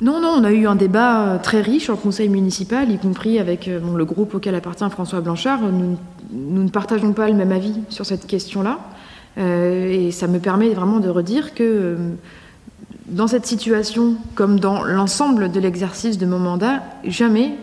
[0.00, 3.66] Non, non, on a eu un débat très riche en conseil municipal, y compris avec
[3.66, 5.62] le groupe auquel appartient François Blanchard.
[5.62, 5.96] Nous,
[6.30, 8.78] nous, ne partageons pas le même avis sur cette question-là.
[9.38, 11.96] et ça me permet vraiment de redire que
[13.08, 17.54] dans cette situation, comme dans l'ensemble de l'exercice de mon mandat, jamais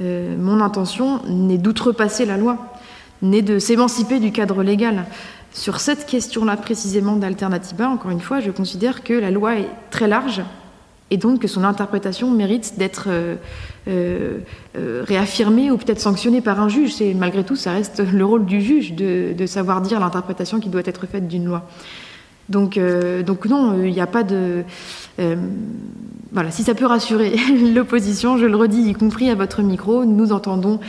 [0.00, 2.72] euh, mon intention n'est d'outrepasser la loi,
[3.20, 5.06] n'est de s'émanciper du cadre légal.
[5.52, 10.06] Sur cette question-là précisément d'Alternativa, encore une fois, je considère que la loi est très
[10.06, 10.42] large
[11.10, 13.36] et donc que son interprétation mérite d'être euh,
[13.88, 14.38] euh,
[15.06, 16.94] réaffirmée ou peut-être sanctionnée par un juge.
[17.16, 21.06] Malgré tout, ça reste le rôle du juge de savoir dire l'interprétation qui doit être
[21.06, 21.68] faite d'une loi.
[22.48, 24.64] Donc, euh, donc non, il n'y a pas de...
[25.18, 25.36] Euh,
[26.32, 27.36] voilà, si ça peut rassurer
[27.74, 30.80] l'opposition, je le redis, y compris à votre micro, nous entendons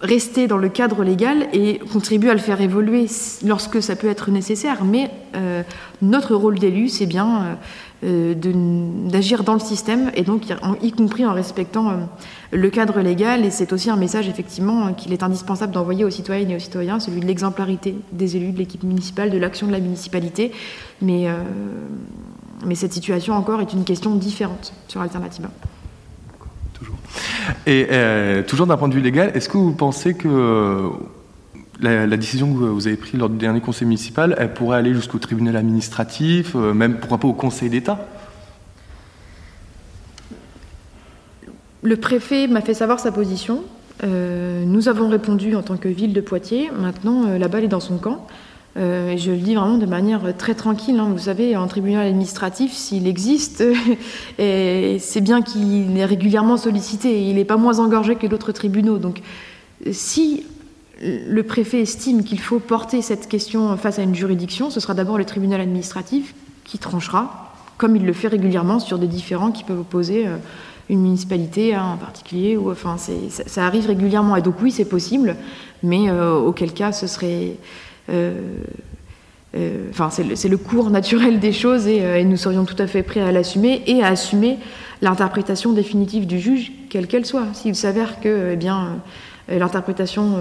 [0.00, 3.06] rester dans le cadre légal et contribuer à le faire évoluer
[3.44, 4.84] lorsque ça peut être nécessaire.
[4.84, 5.62] Mais euh,
[6.02, 7.58] notre rôle d'élu, c'est bien
[8.04, 10.44] euh, d'agir dans le système et donc
[10.82, 11.94] y compris en respectant euh,
[12.52, 13.44] le cadre légal.
[13.44, 17.00] Et c'est aussi un message effectivement qu'il est indispensable d'envoyer aux citoyennes et aux citoyens,
[17.00, 20.52] celui de l'exemplarité des élus, de l'équipe municipale, de l'action de la municipalité.
[21.02, 21.26] Mais,
[22.66, 25.48] mais cette situation encore est une question différente sur Alternativa.
[27.66, 30.88] Et euh, toujours d'un point de vue légal, est-ce que vous pensez que euh,
[31.80, 35.18] la, décision que vous avez prise lors du dernier conseil municipal, elle pourrait aller jusqu'au
[35.18, 38.06] tribunal administratif, euh, même pourquoi pas au conseil d'État?
[41.82, 43.62] Le préfet m'a fait savoir sa position.
[44.02, 46.70] nous avons répondu en tant que ville de Poitiers.
[46.76, 48.26] Maintenant, la balle est dans son camp.
[48.78, 50.98] Euh, je le dis vraiment de manière très tranquille.
[50.98, 51.08] Hein.
[51.10, 53.64] Vous savez, un tribunal administratif, s'il existe,
[54.38, 57.28] c'est bien qu'il est régulièrement sollicité.
[57.28, 58.98] il n'est pas moins engorgé que d'autres tribunaux.
[58.98, 59.20] Donc,
[59.90, 60.44] si
[61.00, 65.18] le préfet estime qu'il faut porter cette question face à une juridiction, ce sera d'abord
[65.18, 69.80] le tribunal administratif qui tranchera, comme il le fait régulièrement sur des différends qui peuvent
[69.80, 70.36] opposer euh,
[70.88, 72.56] une municipalité à un particulier.
[72.56, 74.36] Ou, enfin, ça, arrive régulièrement.
[74.36, 75.36] Et donc oui, c'est possible,
[75.82, 77.56] mais euh, auquel cas ce serait
[79.90, 83.20] enfin, c'est le, cours naturel des choses euh, et, nous serions tout à fait prêts
[83.20, 84.58] à l'assumer et à assumer
[85.02, 87.46] l'interprétation définitive du juge, quelle qu'elle soit.
[87.54, 90.34] S'il s'avère que eh l'interprétation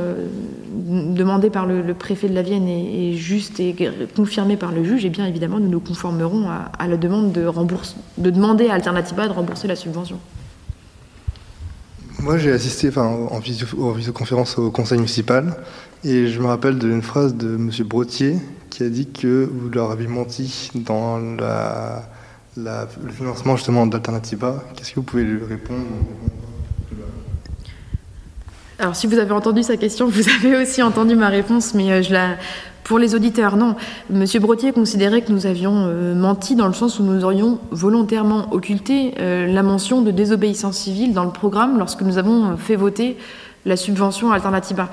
[0.76, 3.74] demandée par le, préfet de la Vienne est, juste et
[4.16, 7.48] confirmée par le juge, eh bien évidemment nous nous conformerons à, la demande de,
[8.18, 10.20] de demander à Alternativa de rembourser la subvention.
[12.28, 15.56] Moi j'ai assisté en, visioconférence au conseil municipal
[16.04, 17.72] et je me rappelle d'une phrase de M.
[17.86, 18.36] Brottier
[18.70, 24.62] qui a dit que vous leur avez menti dans le financement justement d'Alternativa.
[24.76, 25.86] Qu'est-ce que vous pouvez lui répondre?
[28.80, 32.02] Alors, si vous avez entendu sa question, vous avez aussi entendu ma réponse, mais euh,
[32.04, 32.36] je la...
[32.88, 33.76] pour les auditeurs, non.
[34.10, 38.54] Monsieur Brottier considérait que nous avions euh, menti dans le sens où nous aurions volontairement
[38.54, 43.18] occulté euh, la mention de désobéissance civile dans le programme lorsque nous avons fait voter
[43.66, 44.90] la subvention Alternativa.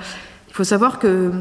[0.49, 1.31] Il faut savoir euh,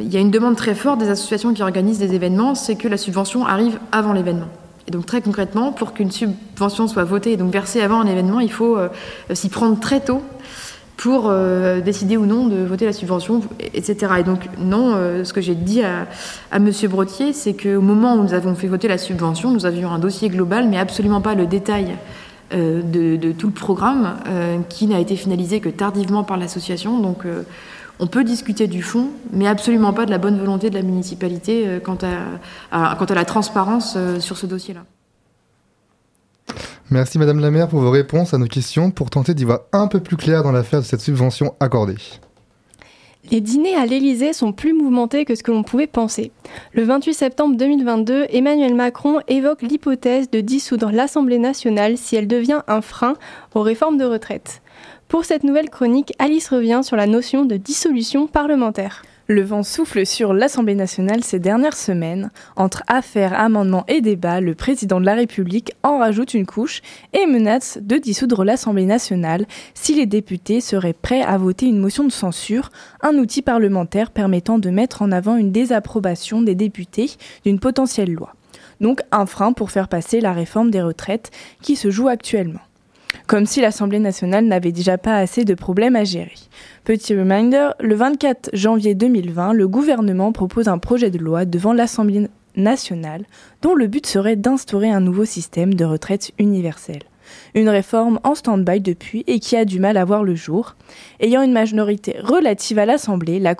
[0.00, 2.96] y a une demande très forte des associations qui organisent des événements, c'est que la
[2.96, 4.48] subvention arrive avant l'événement.
[4.88, 8.40] Et donc très concrètement, pour qu'une subvention soit votée et donc versée avant un événement,
[8.40, 8.88] il faut euh,
[9.32, 10.22] s'y prendre très tôt
[10.96, 13.40] pour euh, décider ou non de voter la subvention,
[13.74, 14.14] etc.
[14.20, 16.06] Et donc non, ce que j'ai dit à,
[16.50, 16.70] à M.
[16.88, 20.28] Brottier, c'est qu'au moment où nous avons fait voter la subvention, nous avions un dossier
[20.28, 21.96] global, mais absolument pas le détail
[22.52, 24.16] de, de, tout le programme,
[24.68, 26.98] qui n'a été finalisé que tardivement par l'association.
[27.00, 27.24] Donc
[28.02, 31.68] on peut discuter du fond, mais absolument pas de la bonne volonté de la municipalité
[31.68, 34.80] euh, quant à, quant à la transparence euh, sur ce dossier-là.
[36.92, 39.86] Merci Madame la maire pour vos réponses à nos questions pour tenter d'y voir un
[39.86, 41.96] peu plus clair dans l'affaire de cette subvention accordée.
[43.30, 46.32] Les dîners à l'Élysée sont plus mouvementés que ce que l'on pouvait penser.
[46.74, 52.60] Le 28 septembre 2022, Emmanuel Macron évoque l'hypothèse de dissoudre l'Assemblée nationale si elle devient
[52.68, 53.14] un frein
[53.54, 54.60] aux réformes de retraite.
[55.08, 59.02] Pour cette nouvelle chronique, Alice revient sur la notion de dissolution parlementaire.
[59.32, 62.30] Le vent souffle sur l'Assemblée nationale ces dernières semaines.
[62.54, 66.82] Entre affaires, amendements et débats, le président de la République en rajoute une couche
[67.14, 72.04] et menace de dissoudre l'Assemblée nationale si les députés seraient prêts à voter une motion
[72.04, 72.68] de censure,
[73.00, 77.12] un outil parlementaire permettant de mettre en avant une désapprobation des députés
[77.46, 78.34] d'une potentielle loi.
[78.82, 81.30] Donc un frein pour faire passer la réforme des retraites
[81.62, 82.60] qui se joue actuellement
[83.26, 86.34] comme si l'Assemblée nationale n'avait déjà pas assez de problèmes à gérer.
[86.84, 92.28] Petit reminder, le 24 janvier 2020, le gouvernement propose un projet de loi devant l'Assemblée
[92.56, 93.24] nationale
[93.62, 97.02] dont le but serait d'instaurer un nouveau système de retraite universelle
[97.54, 100.76] une réforme en stand-by depuis et qui a du mal à voir le jour.
[101.20, 103.54] Ayant une majorité relative à l'Assemblée, la,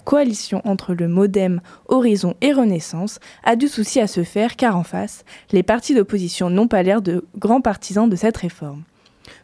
[0.00, 4.84] coalition entre le Modem, Horizon et Renaissance a du souci à se faire car en
[4.84, 8.82] face, les partis d'opposition n'ont pas l'air de grands partisans de cette réforme.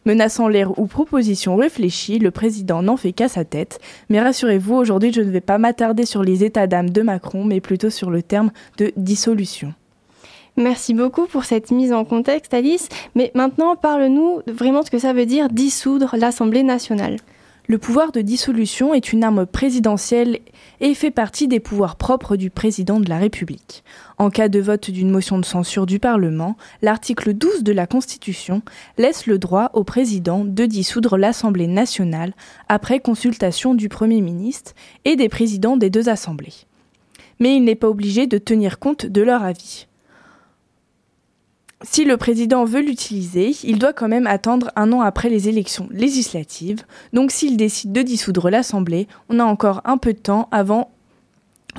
[0.05, 3.79] Menaçant l'air ou proposition réfléchie, le président n'en fait qu'à sa tête.
[4.09, 7.61] Mais rassurez-vous, aujourd'hui je ne vais pas m'attarder sur les états d'âme de Macron, mais
[7.61, 9.73] plutôt sur le terme de dissolution.
[10.55, 12.87] Merci beaucoup pour cette mise en contexte, Alice.
[13.15, 17.17] Mais maintenant, parle-nous vraiment de ce que ça veut dire dissoudre l'Assemblée nationale.
[17.67, 20.39] Le pouvoir de dissolution est une arme présidentielle
[20.81, 23.83] et fait partie des pouvoirs propres du président de la République.
[24.17, 28.61] En cas de vote d'une motion de censure du Parlement, l'article 12 de la Constitution
[28.97, 32.33] laisse le droit au président de dissoudre l'Assemblée nationale
[32.67, 34.73] après consultation du Premier ministre
[35.05, 36.67] et des présidents des deux assemblées.
[37.39, 39.87] Mais il n'est pas obligé de tenir compte de leur avis
[41.83, 45.87] si le président veut l'utiliser, il doit quand même attendre un an après les élections
[45.91, 46.83] législatives.
[47.11, 50.89] Donc s'il décide de dissoudre l'Assemblée, on a encore un peu de temps avant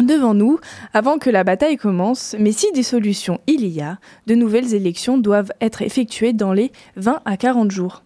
[0.01, 0.59] devant nous
[0.93, 5.53] avant que la bataille commence, mais si dissolution il y a, de nouvelles élections doivent
[5.61, 8.03] être effectuées dans les 20 à 40 jours.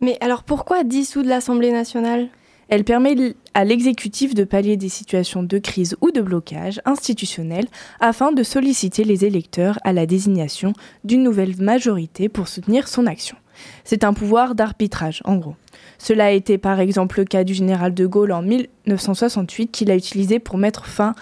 [0.00, 2.28] Mais alors pourquoi dissoudre l'Assemblée nationale?
[2.68, 7.66] Elle permet à l'exécutif de pallier des situations de crise ou de blocage institutionnel
[8.00, 10.72] afin de solliciter les électeurs à la désignation
[11.04, 13.36] d'une nouvelle majorité pour soutenir son action.
[13.84, 15.54] C'est un pouvoir d'arbitrage, en gros.
[15.98, 19.96] Cela a été par exemple le cas du général de Gaulle en 1968 qu'il a
[19.96, 21.14] utilisé pour mettre fin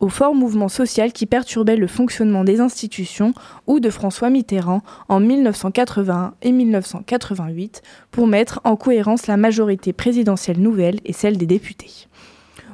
[0.00, 3.32] au fort mouvement social qui perturbait le fonctionnement des institutions
[3.66, 10.60] ou de François Mitterrand en 1981 et 1988 pour mettre en cohérence la majorité présidentielle
[10.60, 12.08] nouvelle et celle des députés.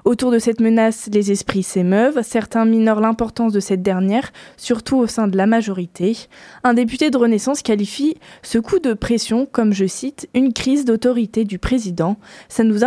[0.04, 5.06] Autour de cette menace, les esprits s'émeuvent, certains minorent l'importance de cette dernière, surtout au
[5.06, 6.18] sein de la majorité.
[6.64, 11.44] Un député de Renaissance qualifie ce coup de pression comme, je cite, une crise d'autorité
[11.44, 12.16] du président.
[12.48, 12.82] Ça nous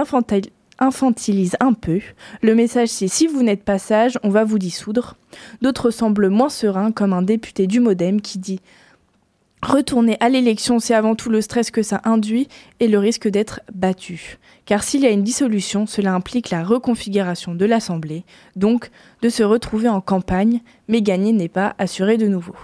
[0.80, 2.00] infantilise un peu.
[2.42, 5.16] Le message c'est si vous n'êtes pas sage, on va vous dissoudre.
[5.62, 8.60] D'autres semblent moins sereins, comme un député du Modem qui dit
[9.66, 12.48] Retourner à l'élection, c'est avant tout le stress que ça induit
[12.80, 14.38] et le risque d'être battu.
[14.66, 18.92] Car s'il y a une dissolution, cela implique la reconfiguration de l'Assemblée, donc
[19.24, 22.56] de se retrouver en campagne, mais gagner n'est pas assuré de nouveau.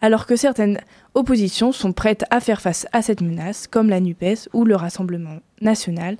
[0.00, 0.80] Alors que certaines
[1.14, 5.38] oppositions sont prêtes à faire face à cette menace, comme la NUPES ou le Rassemblement
[5.60, 6.16] national,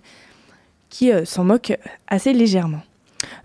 [0.90, 1.72] qui euh, s'en moque
[2.08, 2.82] assez légèrement.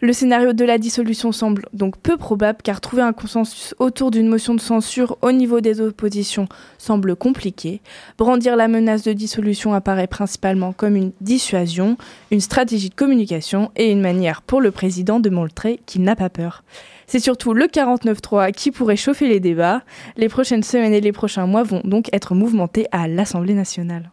[0.01, 4.27] Le scénario de la dissolution semble donc peu probable car trouver un consensus autour d'une
[4.27, 7.81] motion de censure au niveau des oppositions semble compliqué.
[8.17, 11.97] Brandir la menace de dissolution apparaît principalement comme une dissuasion,
[12.31, 16.29] une stratégie de communication et une manière pour le président de montrer qu'il n'a pas
[16.29, 16.63] peur.
[17.07, 19.83] C'est surtout le 49-3 qui pourrait chauffer les débats.
[20.17, 24.11] Les prochaines semaines et les prochains mois vont donc être mouvementés à l'Assemblée nationale.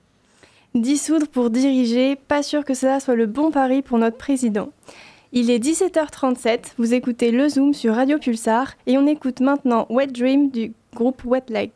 [0.74, 4.70] Dissoudre pour diriger, pas sûr que cela soit le bon pari pour notre président.
[5.30, 10.06] Il est 17h37, vous écoutez Le Zoom sur Radio Pulsar et on écoute maintenant Wet
[10.06, 11.72] Dream du groupe Wet Leg.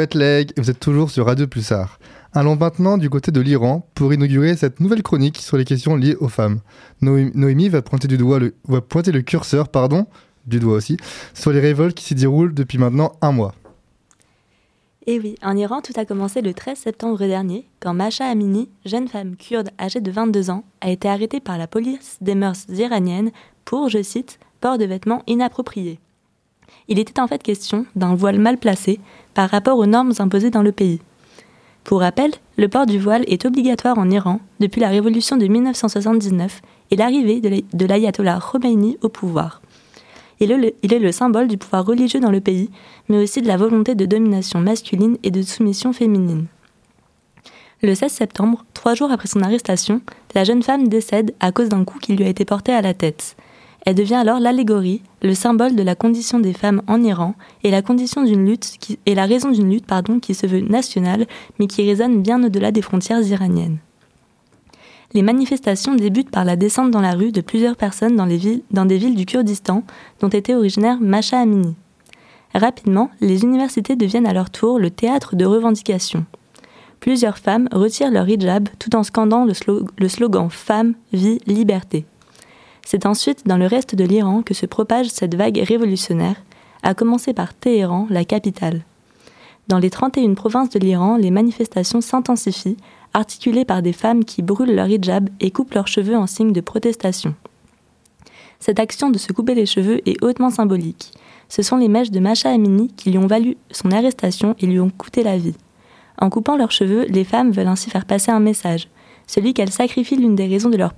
[0.00, 1.98] Wet Leg et vous êtes toujours sur Radio Pulsar.
[2.32, 6.16] Allons maintenant du côté de l'Iran pour inaugurer cette nouvelle chronique sur les questions liées
[6.20, 6.60] aux femmes.
[7.02, 10.06] Noé- Noémie va pointer, du doigt le, va pointer le curseur pardon,
[10.46, 10.96] du doigt aussi,
[11.34, 13.54] sur les révoltes qui s'y déroulent depuis maintenant un mois.
[15.06, 19.06] Et oui, en Iran, tout a commencé le 13 septembre dernier, quand Masha Amini, jeune
[19.08, 23.32] femme kurde âgée de 22 ans, a été arrêtée par la police des mœurs iraniennes
[23.66, 25.98] pour, je cite, port de vêtements inappropriés.
[26.90, 29.00] Il était en fait question d'un voile mal placé
[29.32, 31.00] par rapport aux normes imposées dans le pays.
[31.84, 36.60] Pour rappel, le port du voile est obligatoire en Iran depuis la révolution de 1979
[36.90, 39.62] et l'arrivée de l'ay- de l'ayatollah Khomeini au pouvoir.
[40.40, 42.70] Il est le symbole du pouvoir religieux dans le pays,
[43.08, 46.46] mais aussi de la volonté de domination masculine et de soumission féminine.
[47.82, 50.00] Le 16 septembre, trois jours après son arrestation,
[50.34, 52.94] la jeune femme décède à cause d'un coup qui lui a été porté à la
[52.94, 53.36] tête.
[53.86, 57.80] Elle devient alors l'allégorie, le symbole de la condition des femmes en Iran et la
[57.80, 61.26] raison d'une lutte qui se veut nationale
[61.58, 63.78] mais qui résonne bien au-delà des frontières iraniennes.
[65.12, 69.16] Les manifestations débutent par la descente dans la rue de plusieurs personnes dans, des villes
[69.16, 69.82] du Kurdistan
[70.20, 71.74] dont était originaire Masha Amini.
[72.54, 76.26] Rapidement, les universités deviennent à leur tour le théâtre de revendications.
[77.00, 79.54] Plusieurs femmes retirent leur hijab tout en scandant le,
[79.98, 82.04] le slogan Femme, vie, liberté.
[82.90, 86.42] C'est ensuite dans le reste de l'Iran que se propage cette vague révolutionnaire,
[86.82, 88.82] à commencer par Téhéran, la capitale.
[89.68, 92.78] Dans les 31 provinces de l'Iran, les manifestations s'intensifient,
[93.14, 96.60] articulées par des femmes qui brûlent leur hijab et coupent leurs cheveux en signe de
[96.60, 97.36] protestation.
[98.58, 101.12] Cette action de se couper les cheveux est hautement symbolique.
[101.48, 104.80] Ce sont les mèches de Masha Amini qui lui ont valu son arrestation et lui
[104.80, 105.54] ont coûté la vie.
[106.18, 108.88] En coupant leurs cheveux, les femmes veulent ainsi faire passer un message,
[109.30, 110.92] celui qu'elles sacrifient l'une des raisons de leur,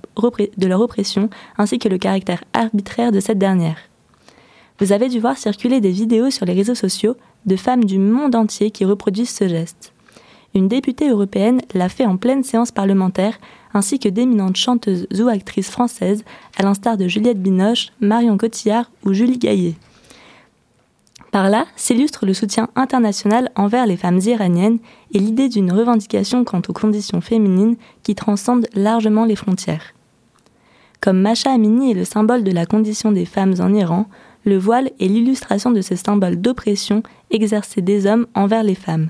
[0.57, 1.29] de leur oppression,
[1.59, 3.77] ainsi que le caractère arbitraire de cette dernière.
[4.79, 7.15] Vous avez dû voir circuler des vidéos sur les réseaux sociaux
[7.45, 9.93] de femmes du monde entier qui reproduisent ce geste.
[10.55, 13.37] Une députée européenne l'a fait en pleine séance parlementaire,
[13.75, 16.25] ainsi que d'éminentes chanteuses ou actrices françaises,
[16.57, 19.75] à l'instar de Juliette Binoche, Marion Cotillard ou Julie Gaillet.
[21.33, 24.77] Par là s'illustre le soutien international envers les femmes iraniennes
[25.13, 29.95] et l'idée d'une revendication quant aux conditions féminines qui transcendent largement les frontières.
[31.01, 34.05] Comme Masha Amini est le symbole de la condition des femmes en Iran,
[34.45, 39.09] le voile est l'illustration de ce symbole d'oppression exercée des hommes envers les femmes.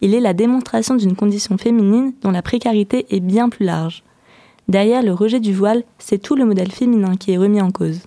[0.00, 4.02] Il est la démonstration d'une condition féminine dont la précarité est bien plus large.
[4.66, 8.00] Derrière le rejet du voile, c'est tout le modèle féminin qui est remis en cause.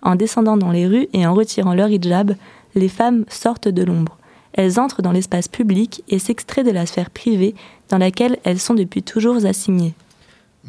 [0.00, 2.34] En descendant dans les rues et en retirant leur hijab,
[2.78, 4.18] les femmes sortent de l'ombre.
[4.52, 7.54] Elles entrent dans l'espace public et s'extraient de la sphère privée
[7.88, 9.94] dans laquelle elles sont depuis toujours assignées.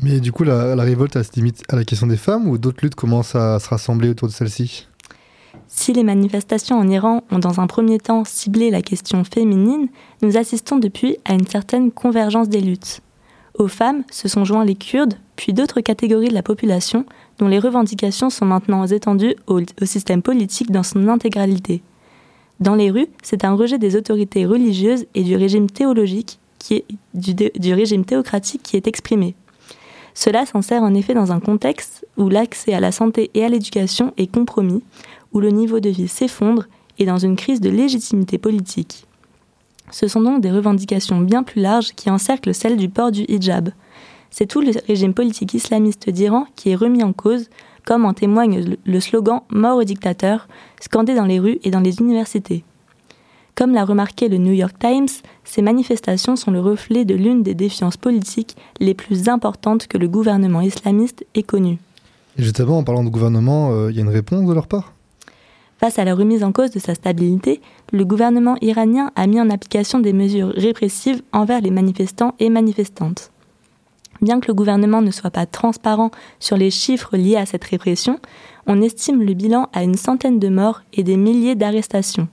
[0.01, 2.57] Mais du coup, la, la révolte, elle se limite à la question des femmes ou
[2.57, 4.88] d'autres luttes commencent à se rassembler autour de celle-ci
[5.68, 9.88] Si les manifestations en Iran ont dans un premier temps ciblé la question féminine,
[10.22, 13.01] nous assistons depuis à une certaine convergence des luttes.
[13.57, 17.05] Aux femmes se sont joints les Kurdes, puis d'autres catégories de la population
[17.39, 21.82] dont les revendications sont maintenant étendues au, au système politique dans son intégralité.
[22.60, 26.86] Dans les rues, c'est un rejet des autorités religieuses et du régime théologique qui est,
[27.14, 29.36] du, régime théocratique qui est exprimé.
[30.14, 34.14] Cela s'insère en effet dans un contexte où l'accès à la santé et à l'éducation
[34.18, 34.84] est compromis,
[35.32, 36.66] où le niveau de vie s'effondre
[36.97, 39.05] et dans une crise de légitimité politique.
[39.91, 43.70] Ce sont donc des revendications bien plus larges qui encerclent celle du port du hijab.
[44.32, 47.49] C'est tout le régime politique islamiste d'Iran qui est remis en cause,
[47.90, 50.48] comme en témoigne le slogan Mort au dictateur,
[50.80, 52.64] scandé dans les rues et dans les universités.
[53.56, 55.08] Comme l'a remarqué le New York Times,
[55.44, 60.08] ces manifestations sont le reflet de l'une des défiances politiques les plus importantes que le
[60.08, 61.80] gouvernement islamiste ait connues.
[62.38, 64.94] Et justement, en parlant de gouvernement, il euh, y a une réponse de leur part?
[65.80, 67.60] Face à la remise en cause de sa stabilité,
[67.92, 73.32] le gouvernement iranien a mis en application des mesures répressives envers les manifestants et manifestantes.
[74.22, 78.20] Bien que le gouvernement ne soit pas transparent sur les chiffres liés à cette répression,
[78.67, 82.28] on estime le bilan à une centaine de morts et des milliers d'arrestations.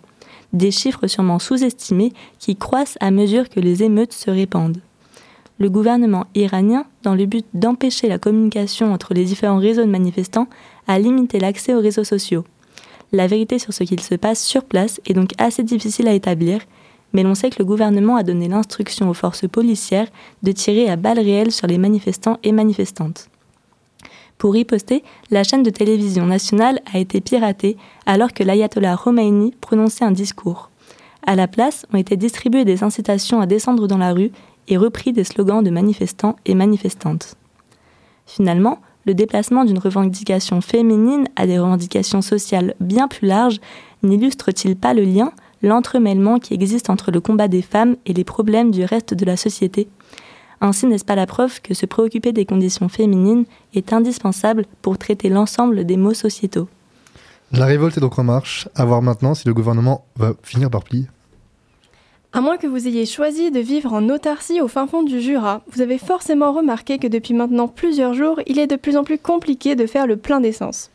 [0.52, 4.80] Des chiffres sûrement sous-estimés qui croissent à mesure que les émeutes se répandent.
[5.58, 10.48] Le gouvernement iranien, dans le but d'empêcher la communication entre les différents réseaux de manifestants,
[10.86, 12.44] a limité l'accès aux réseaux sociaux.
[13.12, 16.60] La vérité sur ce qu'il se passe sur place est donc assez difficile à établir,
[17.12, 20.08] mais l'on sait que le gouvernement a donné l'instruction aux forces policières
[20.42, 23.28] de tirer à balles réelles sur les manifestants et manifestantes.
[24.38, 30.04] Pour riposter, la chaîne de télévision nationale a été piratée alors que l'ayatollah Khomeini prononçait
[30.04, 30.70] un discours.
[31.26, 34.30] À la place, ont été distribuées des incitations à descendre dans la rue
[34.68, 37.36] et repris des slogans de manifestants et manifestantes.
[38.26, 43.60] Finalement, le déplacement d'une revendication féminine à des revendications sociales bien plus larges
[44.02, 45.32] n'illustre-t-il pas le lien,
[45.66, 49.36] l'entremêlement qui existe entre le combat des femmes et les problèmes du reste de la
[49.36, 49.88] société.
[50.60, 53.44] Ainsi n'est-ce pas la preuve que se préoccuper des conditions féminines
[53.74, 56.68] est indispensable pour traiter l'ensemble des maux sociétaux?
[57.52, 60.82] La révolte est donc en marche, à voir maintenant si le gouvernement va finir par
[60.82, 61.06] plier.
[62.36, 65.62] À moins que vous ayez choisi de vivre en autarcie au fin fond du Jura,
[65.72, 69.16] vous avez forcément remarqué que depuis maintenant plusieurs jours, il est de plus en plus
[69.16, 70.90] compliqué de faire le plein d'essence.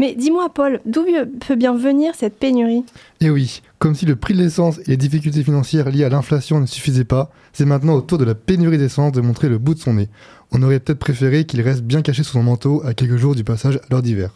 [0.00, 1.04] Mais dis-moi Paul, d'où
[1.46, 2.82] peut bien venir cette pénurie?
[3.20, 6.60] Eh oui, comme si le prix de l'essence et les difficultés financières liées à l'inflation
[6.60, 9.74] ne suffisaient pas, c'est maintenant au tour de la pénurie d'essence de montrer le bout
[9.74, 10.08] de son nez.
[10.50, 13.44] On aurait peut-être préféré qu'il reste bien caché sous son manteau à quelques jours du
[13.44, 14.30] passage à l'heure d'hiver.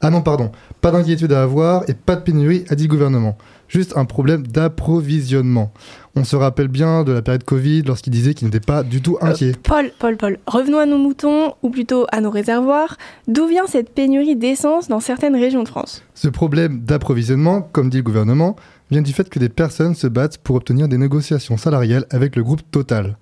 [0.00, 3.36] Ah non, pardon, pas d'inquiétude à avoir et pas de pénurie, a dit le gouvernement
[3.68, 5.72] juste un problème d'approvisionnement.
[6.16, 9.18] On se rappelle bien de la période Covid lorsqu'il disait qu'il n'était pas du tout
[9.20, 9.50] inquiet.
[9.50, 12.96] Euh, Paul, Paul, Paul, revenons à nos moutons, ou plutôt à nos réservoirs.
[13.28, 16.02] D'où vient cette pénurie d'essence dans certaines régions de France?
[16.14, 18.56] Ce problème d'approvisionnement, comme dit le gouvernement,
[18.90, 22.42] vient du fait que des personnes se battent pour obtenir des négociations salariales avec le
[22.42, 23.16] groupe Total.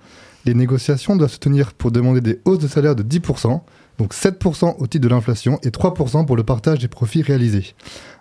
[0.44, 3.60] Les négociations doivent se tenir pour demander des hausses de salaire de 10%,
[3.98, 7.74] donc 7% au titre de l'inflation et 3% pour le partage des profits réalisés,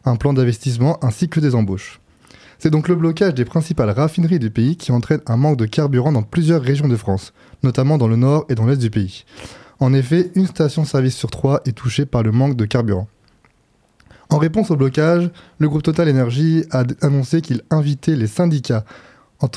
[0.05, 1.99] un plan d'investissement ainsi que des embauches.
[2.59, 6.11] C'est donc le blocage des principales raffineries du pays qui entraîne un manque de carburant
[6.11, 9.25] dans plusieurs régions de France, notamment dans le nord et dans l'est du pays.
[9.79, 13.07] En effet, une station-service sur trois est touchée par le manque de carburant.
[14.29, 18.85] En réponse au blocage, le groupe Total Energy a annoncé qu'il invitait les syndicats,
[19.41, 19.49] en,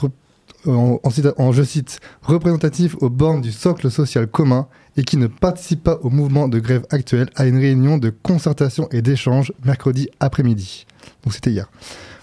[0.67, 4.67] en, je cite, représentatifs aux bornes du socle social commun
[4.99, 8.89] et qui ne participent pas au mouvement de grève actuel à une réunion de concertation
[8.91, 10.87] et d'échange mercredi après-midi.
[11.25, 11.71] Donc c'était hier.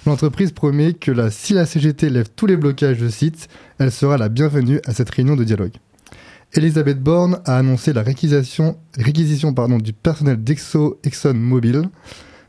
[0.06, 3.48] L'entreprise promet que la, si la CGT lève tous les blocages de sites,
[3.80, 5.72] elle sera la bienvenue à cette réunion de dialogue.
[6.54, 11.90] Elisabeth Borne a annoncé la réquisition, du personnel d'Exo ExxonMobil.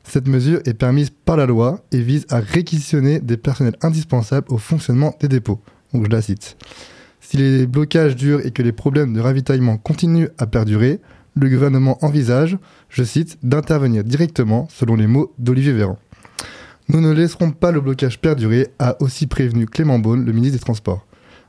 [0.02, 4.58] Cette mesure est permise par la loi et vise à réquisitionner des personnels indispensables au
[4.58, 5.60] fonctionnement des dépôts.
[5.94, 6.56] Donc je la cite.
[7.28, 11.00] Si les blocages durent et que les problèmes de ravitaillement continuent à perdurer,
[11.34, 12.56] le gouvernement envisage,
[12.88, 15.98] je cite, d'intervenir directement, selon les mots d'Olivier Véran.
[16.88, 20.64] Nous ne laisserons pas le blocage perdurer, a aussi prévenu Clément Beaune, le ministre des
[20.64, 21.04] Transports.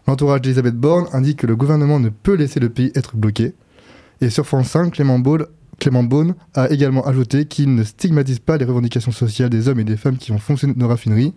[0.07, 3.53] L'entourage d'Elisabeth Borne indique que le gouvernement ne peut laisser le pays être bloqué.
[4.19, 9.11] Et sur France 5, Clément Beaune, a également ajouté qu'il ne stigmatise pas les revendications
[9.11, 11.35] sociales des hommes et des femmes qui ont fonctionné nos raffineries,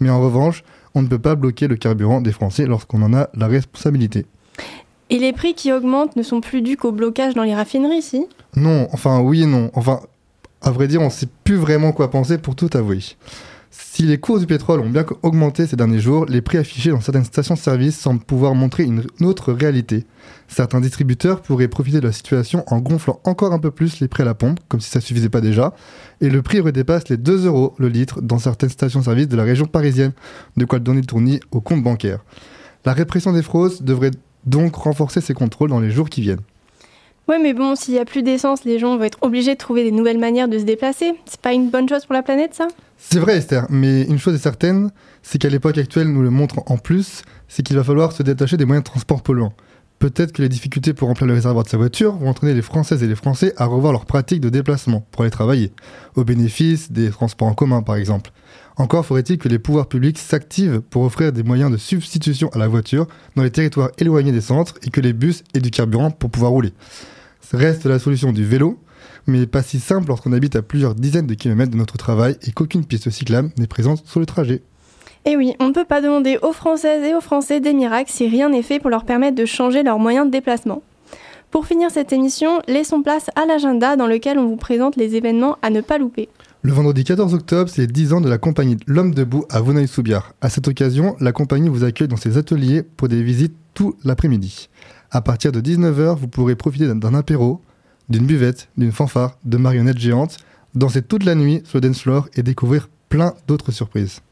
[0.00, 0.64] mais en revanche,
[0.94, 4.26] on ne peut pas bloquer le carburant des Français lorsqu'on en a la responsabilité.
[5.10, 8.26] Et les prix qui augmentent ne sont plus dus qu'au blocage dans les raffineries, si?
[8.56, 9.70] Non, enfin oui et non.
[9.74, 10.00] Enfin,
[10.62, 13.00] à vrai dire, on ne sait plus vraiment quoi penser pour tout avouer.
[13.74, 17.00] Si les cours du pétrole ont bien augmenté ces derniers jours, les prix affichés dans
[17.00, 20.04] certaines stations-service semblent pouvoir montrer une autre réalité.
[20.46, 24.24] Certains distributeurs pourraient profiter de la situation en gonflant encore un peu plus les prix
[24.24, 25.74] à la pompe, comme si ça ne suffisait pas déjà,
[26.20, 29.64] et le prix redépasse les 2 euros le litre dans certaines stations-service de la région
[29.64, 30.12] parisienne,
[30.58, 32.22] de quoi donner le tournis au compte bancaire.
[32.84, 34.10] La répression des fraudes devrait
[34.44, 36.42] donc renforcer ces contrôles dans les jours qui viennent.
[37.28, 39.84] Ouais, mais bon, s'il y a plus d'essence, les gens vont être obligés de trouver
[39.84, 41.14] des nouvelles manières de se déplacer.
[41.24, 42.66] C'est pas une bonne chose pour la planète, ça?
[42.98, 44.90] C'est vrai, Esther, mais une chose est certaine,
[45.22, 48.56] c'est qu'à l'époque actuelle nous le montre en plus, c'est qu'il va falloir se détacher
[48.56, 49.52] des moyens de transport polluants.
[50.00, 53.04] Peut-être que les difficultés pour remplir le réservoir de sa voiture vont entraîner les Françaises
[53.04, 55.72] et les Français à revoir leurs pratiques de déplacement pour aller travailler,
[56.16, 58.32] au bénéfice des transports en commun par exemple.
[58.76, 62.66] Encore faudrait-il que les pouvoirs publics s'activent pour offrir des moyens de substitution à la
[62.66, 63.06] voiture
[63.36, 66.50] dans les territoires éloignés des centres et que les bus aient du carburant pour pouvoir
[66.50, 66.72] rouler
[67.52, 68.78] reste la solution du vélo,
[69.26, 72.52] mais pas si simple lorsqu'on habite à plusieurs dizaines de kilomètres de notre travail et
[72.52, 74.62] qu'aucune piste cyclable n'est présente sur le trajet.
[75.24, 78.10] Et eh oui, on ne peut pas demander aux Françaises et aux Français des miracles
[78.10, 80.82] si rien n'est fait pour leur permettre de changer leurs moyens de déplacement.
[81.52, 85.58] Pour finir cette émission, laissons place à l'agenda dans lequel on vous présente les événements
[85.62, 86.28] à ne pas louper.
[86.62, 90.32] Le vendredi 14 octobre, c'est les 10 ans de la compagnie L'Homme Debout à Vouneuil-sous-Biard.
[90.40, 94.70] À cette occasion, la compagnie vous accueille dans ses ateliers pour des visites tout l'après-midi.
[95.14, 97.60] À partir de 19h, vous pourrez profiter d'un apéro,
[98.08, 100.38] d'une buvette, d'une fanfare, de marionnettes géantes,
[100.74, 104.22] danser toute la nuit sur le dance floor et découvrir plein d'autres surprises.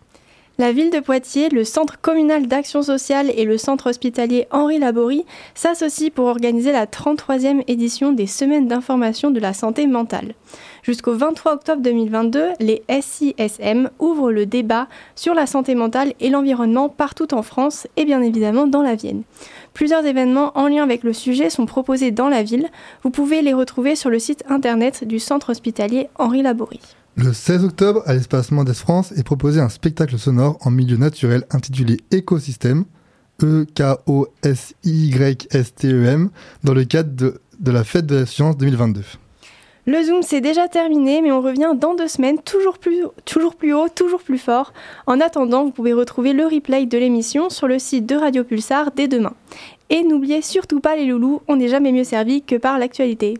[0.56, 5.24] La ville de Poitiers, le Centre communal d'action sociale et le Centre hospitalier Henri Laborie
[5.54, 10.34] s'associent pour organiser la 33e édition des Semaines d'information de la santé mentale.
[10.82, 16.90] Jusqu'au 23 octobre 2022, les SISM ouvrent le débat sur la santé mentale et l'environnement
[16.90, 19.22] partout en France et bien évidemment dans la Vienne.
[19.74, 22.68] Plusieurs événements en lien avec le sujet sont proposés dans la ville.
[23.02, 26.80] Vous pouvez les retrouver sur le site internet du centre hospitalier Henri Laborie.
[27.16, 31.44] Le 16 octobre, à l'espace Mendes France, est proposé un spectacle sonore en milieu naturel
[31.50, 32.84] intitulé Écosystème,
[33.42, 36.30] E-K-O-S-Y-S-T-E-M,
[36.64, 39.02] dans le cadre de, de la Fête de la Science 2022.
[39.86, 43.72] Le Zoom c'est déjà terminé, mais on revient dans deux semaines, toujours plus, toujours plus
[43.72, 44.72] haut, toujours plus fort.
[45.06, 48.90] En attendant, vous pouvez retrouver le replay de l'émission sur le site de Radio Pulsar
[48.94, 49.32] dès demain.
[49.88, 53.38] Et n'oubliez surtout pas les loulous, on n'est jamais mieux servi que par l'actualité.